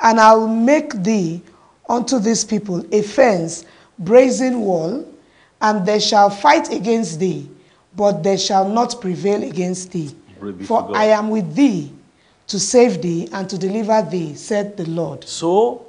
And 0.00 0.20
I 0.20 0.34
will 0.34 0.48
make 0.48 0.92
thee 1.02 1.42
unto 1.88 2.18
this 2.18 2.44
people 2.44 2.84
a 2.94 3.02
fence, 3.02 3.64
brazen 3.98 4.60
wall, 4.60 5.06
and 5.60 5.84
they 5.84 5.98
shall 5.98 6.30
fight 6.30 6.72
against 6.72 7.18
thee, 7.18 7.50
but 7.96 8.22
they 8.22 8.36
shall 8.36 8.68
not 8.68 9.00
prevail 9.00 9.42
against 9.42 9.90
thee. 9.92 10.14
Glory 10.38 10.52
be 10.52 10.58
to 10.60 10.66
For 10.66 10.96
I 10.96 11.06
am 11.06 11.30
with 11.30 11.54
thee 11.54 11.92
to 12.46 12.58
save 12.58 13.02
thee 13.02 13.28
and 13.32 13.48
to 13.50 13.58
deliver 13.58 14.00
thee, 14.02 14.34
said 14.34 14.76
the 14.76 14.88
Lord. 14.88 15.24
So, 15.24 15.87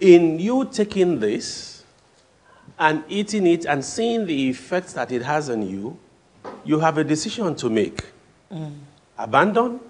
in 0.00 0.38
you 0.38 0.64
taking 0.70 1.18
this 1.18 1.84
and 2.78 3.02
eating 3.08 3.46
it 3.46 3.64
and 3.64 3.84
seeing 3.84 4.26
the 4.26 4.48
effects 4.48 4.92
that 4.92 5.10
it 5.10 5.22
has 5.22 5.50
on 5.50 5.62
you, 5.68 5.98
you 6.64 6.78
have 6.78 6.98
a 6.98 7.04
decision 7.04 7.54
to 7.56 7.68
make 7.68 8.04
mm. 8.52 8.72
abandon 9.18 9.80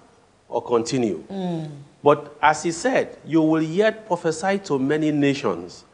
or 0.47 0.63
continue. 0.63 1.23
Mm. 1.29 1.69
But 2.01 2.35
as 2.41 2.63
he 2.63 2.71
said, 2.71 3.17
you 3.25 3.41
will 3.41 3.61
yet 3.61 4.07
prophesy 4.07 4.59
to 4.59 4.79
many 4.79 5.11
nations. 5.11 5.85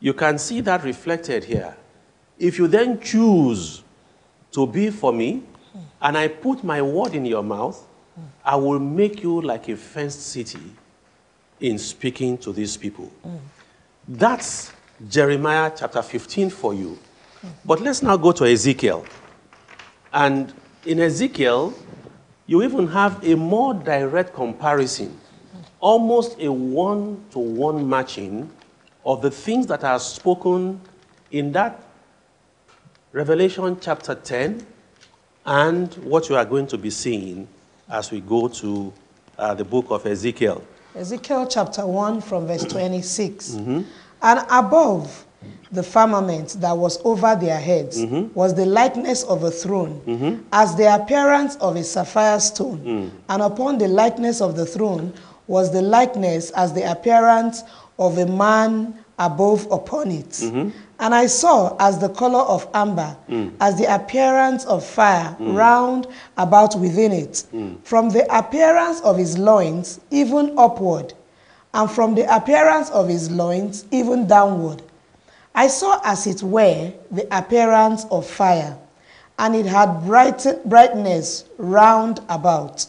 You 0.00 0.14
can 0.14 0.38
see 0.38 0.60
that 0.62 0.82
reflected 0.82 1.44
here. 1.44 1.76
If 2.38 2.58
you 2.58 2.66
then 2.66 3.00
choose 3.00 3.82
to 4.52 4.66
be 4.66 4.90
for 4.90 5.12
me, 5.12 5.42
mm. 5.76 5.80
and 6.02 6.18
I 6.18 6.28
put 6.28 6.64
my 6.64 6.82
word 6.82 7.14
in 7.14 7.24
your 7.24 7.42
mouth, 7.42 7.80
I 8.44 8.56
will 8.56 8.78
make 8.78 9.22
you 9.22 9.40
like 9.40 9.68
a 9.68 9.76
fenced 9.76 10.22
city 10.22 10.60
in 11.64 11.78
speaking 11.78 12.36
to 12.36 12.52
these 12.52 12.76
people. 12.76 13.10
That's 14.06 14.70
Jeremiah 15.08 15.72
chapter 15.74 16.02
15 16.02 16.50
for 16.50 16.74
you. 16.74 16.98
But 17.64 17.80
let's 17.80 18.02
now 18.02 18.18
go 18.18 18.32
to 18.32 18.44
Ezekiel. 18.44 19.06
And 20.12 20.52
in 20.84 21.00
Ezekiel, 21.00 21.72
you 22.46 22.62
even 22.62 22.86
have 22.88 23.24
a 23.24 23.34
more 23.34 23.72
direct 23.72 24.34
comparison, 24.34 25.18
almost 25.80 26.38
a 26.38 26.52
one 26.52 27.24
to 27.30 27.38
one 27.38 27.88
matching 27.88 28.50
of 29.06 29.22
the 29.22 29.30
things 29.30 29.66
that 29.68 29.84
are 29.84 29.98
spoken 29.98 30.80
in 31.30 31.52
that 31.52 31.82
Revelation 33.12 33.78
chapter 33.80 34.14
10 34.14 34.66
and 35.46 35.94
what 36.04 36.28
you 36.28 36.36
are 36.36 36.44
going 36.44 36.66
to 36.66 36.76
be 36.76 36.90
seeing 36.90 37.48
as 37.88 38.10
we 38.10 38.20
go 38.20 38.48
to 38.48 38.92
uh, 39.38 39.54
the 39.54 39.64
book 39.64 39.86
of 39.90 40.04
Ezekiel. 40.04 40.62
Ezekiel 40.96 41.46
chapter 41.48 41.84
1 41.86 42.20
from 42.20 42.46
verse 42.46 42.64
26. 42.64 43.54
And 44.22 44.40
above 44.50 45.26
the 45.72 45.82
firmament 45.82 46.56
that 46.60 46.76
was 46.76 47.00
over 47.04 47.34
their 47.34 47.58
heads 47.58 48.00
was 48.34 48.54
the 48.54 48.64
likeness 48.64 49.24
of 49.24 49.42
a 49.42 49.50
throne, 49.50 50.44
as 50.52 50.76
the 50.76 50.94
appearance 50.94 51.56
of 51.56 51.76
a 51.76 51.82
sapphire 51.82 52.38
stone. 52.40 53.12
And 53.28 53.42
upon 53.42 53.78
the 53.78 53.88
likeness 53.88 54.40
of 54.40 54.56
the 54.56 54.64
throne 54.66 55.12
was 55.46 55.72
the 55.72 55.82
likeness 55.82 56.50
as 56.50 56.72
the 56.72 56.90
appearance 56.90 57.64
of 57.98 58.16
a 58.18 58.26
man 58.26 58.98
above 59.18 59.66
upon 59.70 60.10
it. 60.10 60.72
And 61.00 61.14
I 61.14 61.26
saw 61.26 61.76
as 61.78 61.98
the 61.98 62.08
color 62.08 62.40
of 62.40 62.68
amber, 62.72 63.16
mm. 63.28 63.52
as 63.60 63.76
the 63.76 63.92
appearance 63.92 64.64
of 64.64 64.84
fire 64.84 65.36
mm. 65.40 65.56
round 65.56 66.06
about 66.36 66.76
within 66.78 67.12
it, 67.12 67.44
mm. 67.52 67.82
from 67.84 68.10
the 68.10 68.24
appearance 68.36 69.00
of 69.00 69.18
his 69.18 69.36
loins 69.36 70.00
even 70.10 70.54
upward, 70.56 71.12
and 71.72 71.90
from 71.90 72.14
the 72.14 72.34
appearance 72.34 72.90
of 72.90 73.08
his 73.08 73.30
loins 73.30 73.84
even 73.90 74.26
downward. 74.26 74.82
I 75.54 75.66
saw 75.66 76.00
as 76.04 76.26
it 76.26 76.42
were 76.42 76.92
the 77.10 77.26
appearance 77.36 78.06
of 78.10 78.26
fire, 78.26 78.76
and 79.38 79.56
it 79.56 79.66
had 79.66 80.04
bright, 80.04 80.46
brightness 80.64 81.44
round 81.58 82.20
about, 82.28 82.86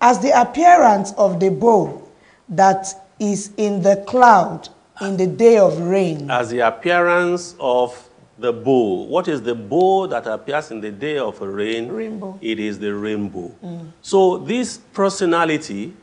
as 0.00 0.18
the 0.20 0.38
appearance 0.40 1.12
of 1.12 1.40
the 1.40 1.50
bow 1.50 2.02
that 2.48 2.86
is 3.18 3.50
in 3.56 3.82
the 3.82 3.96
cloud 4.06 4.68
in 5.00 5.16
the 5.16 5.26
day 5.26 5.58
of 5.58 5.78
rain. 5.80 6.30
as 6.30 6.50
the 6.50 6.60
appearance 6.60 7.54
of 7.60 8.08
the 8.38 8.52
bow. 8.52 9.04
What 9.04 9.28
is 9.28 9.42
the 9.42 9.54
bow 9.54 10.06
that 10.06 10.26
appears 10.26 10.70
in 10.70 10.80
the 10.80 10.90
day 10.92 11.18
of 11.18 11.40
a 11.42 11.48
rain? 11.48 11.88
Rainbow. 11.88 12.38
It 12.40 12.58
is 12.60 12.78
the 12.78 12.94
rainbow. 12.94 13.52
So, 14.00 14.38
this 14.38 14.78
personality 14.92 15.94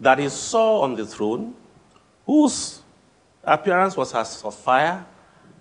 that 0.00 0.18
he 0.18 0.28
saw 0.28 0.80
on 0.80 0.96
the 0.96 1.06
throne, 1.06 1.54
whose 2.26 2.82
appearance 3.44 3.96
was 3.96 4.14
as 4.14 4.42
of 4.42 4.54
fire, 4.54 5.04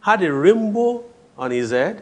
had 0.01 0.23
a 0.23 0.32
rainbow 0.32 1.03
on 1.38 1.51
his 1.51 1.71
head. 1.71 2.01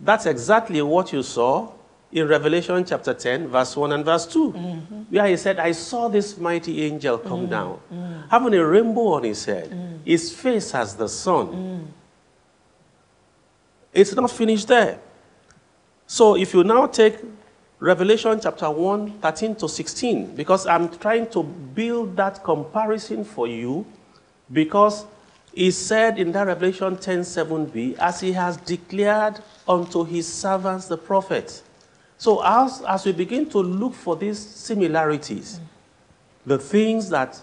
That's 0.00 0.26
exactly 0.26 0.80
what 0.82 1.12
you 1.12 1.22
saw 1.22 1.72
in 2.12 2.28
Revelation 2.28 2.84
chapter 2.84 3.14
10, 3.14 3.48
verse 3.48 3.74
1 3.74 3.92
and 3.92 4.04
verse 4.04 4.26
2, 4.26 4.52
mm-hmm. 4.52 4.94
where 5.08 5.26
he 5.26 5.36
said, 5.36 5.58
I 5.58 5.72
saw 5.72 6.08
this 6.08 6.36
mighty 6.36 6.82
angel 6.82 7.16
come 7.18 7.42
mm-hmm. 7.42 7.50
down, 7.50 7.80
mm. 7.92 8.30
having 8.30 8.52
a 8.54 8.64
rainbow 8.64 9.14
on 9.14 9.24
his 9.24 9.44
head, 9.44 9.70
mm. 9.70 9.91
His 10.04 10.34
face 10.34 10.74
as 10.74 10.94
the 10.94 11.08
sun. 11.08 11.92
It's 13.92 14.14
not 14.14 14.30
finished 14.30 14.68
there. 14.68 14.98
So 16.06 16.36
if 16.36 16.54
you 16.54 16.64
now 16.64 16.86
take 16.86 17.18
Revelation 17.78 18.38
chapter 18.40 18.70
1, 18.70 19.18
13 19.18 19.56
to 19.56 19.68
16, 19.68 20.36
because 20.36 20.66
I'm 20.66 20.88
trying 20.88 21.28
to 21.30 21.42
build 21.42 22.16
that 22.16 22.44
comparison 22.44 23.24
for 23.24 23.48
you, 23.48 23.84
because 24.52 25.04
he 25.52 25.70
said 25.70 26.18
in 26.18 26.32
that 26.32 26.46
Revelation 26.46 26.96
10 26.96 27.20
7b, 27.20 27.98
as 27.98 28.20
he 28.20 28.32
has 28.32 28.56
declared 28.58 29.40
unto 29.68 30.04
his 30.04 30.32
servants 30.32 30.86
the 30.86 30.96
prophets. 30.96 31.62
So 32.18 32.40
as, 32.44 32.82
as 32.82 33.04
we 33.04 33.12
begin 33.12 33.50
to 33.50 33.58
look 33.58 33.94
for 33.94 34.16
these 34.16 34.38
similarities, 34.38 35.60
the 36.46 36.58
things 36.58 37.08
that 37.10 37.42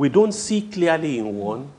we 0.00 0.08
don't 0.08 0.32
see 0.32 0.62
clearly 0.62 1.18
in 1.18 1.36
one, 1.36 1.70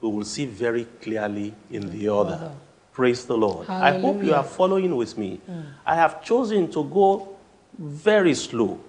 we 0.00 0.08
will 0.10 0.24
see 0.24 0.46
very 0.46 0.84
clearly 1.00 1.54
in 1.70 1.88
the 1.90 2.08
other. 2.08 2.50
Praise 2.92 3.24
the 3.24 3.36
Lord. 3.36 3.70
I 3.70 4.00
hope 4.00 4.20
you 4.20 4.34
are 4.34 4.42
following 4.42 4.96
with 4.96 5.16
me. 5.16 5.36
Hmm. 5.46 5.60
I 5.86 5.94
have 5.94 6.24
chosen 6.24 6.68
to 6.72 6.82
go 6.82 7.36
very 7.78 8.34
slow. 8.34 8.80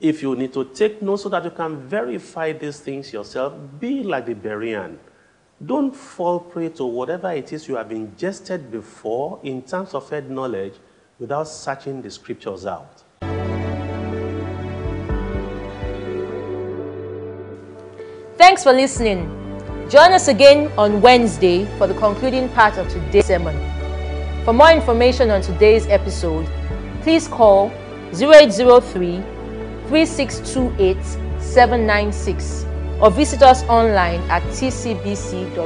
If 0.00 0.22
you 0.22 0.34
need 0.36 0.54
to 0.54 0.64
take 0.64 1.02
notes 1.02 1.24
so 1.24 1.28
that 1.28 1.44
you 1.44 1.50
can 1.50 1.86
verify 1.86 2.52
these 2.52 2.80
things 2.80 3.12
yourself, 3.12 3.52
be 3.78 4.02
like 4.02 4.24
the 4.24 4.34
Berean. 4.34 4.96
Don't 5.62 5.94
fall 5.94 6.40
prey 6.40 6.70
to 6.70 6.86
whatever 6.86 7.30
it 7.32 7.52
is 7.52 7.68
you 7.68 7.76
have 7.76 7.92
ingested 7.92 8.70
before 8.72 9.38
in 9.42 9.60
terms 9.60 9.92
of 9.92 10.08
head 10.08 10.30
knowledge 10.30 10.76
without 11.18 11.46
searching 11.46 12.00
the 12.00 12.10
scriptures 12.10 12.64
out. 12.64 13.02
Thanks 18.38 18.62
for 18.62 18.72
listening. 18.72 19.26
Join 19.90 20.12
us 20.12 20.28
again 20.28 20.70
on 20.78 21.02
Wednesday 21.02 21.64
for 21.76 21.88
the 21.88 21.94
concluding 21.94 22.48
part 22.50 22.78
of 22.78 22.88
today's 22.88 23.26
sermon. 23.26 23.56
For 24.44 24.52
more 24.52 24.70
information 24.70 25.30
on 25.30 25.42
today's 25.42 25.88
episode, 25.88 26.46
please 27.02 27.26
call 27.26 27.72
0803 28.14 29.16
3628 29.88 31.02
796 31.42 32.64
or 33.00 33.10
visit 33.10 33.42
us 33.42 33.64
online 33.64 34.20
at 34.30 34.44
tcbc.org.ng. 34.44 35.58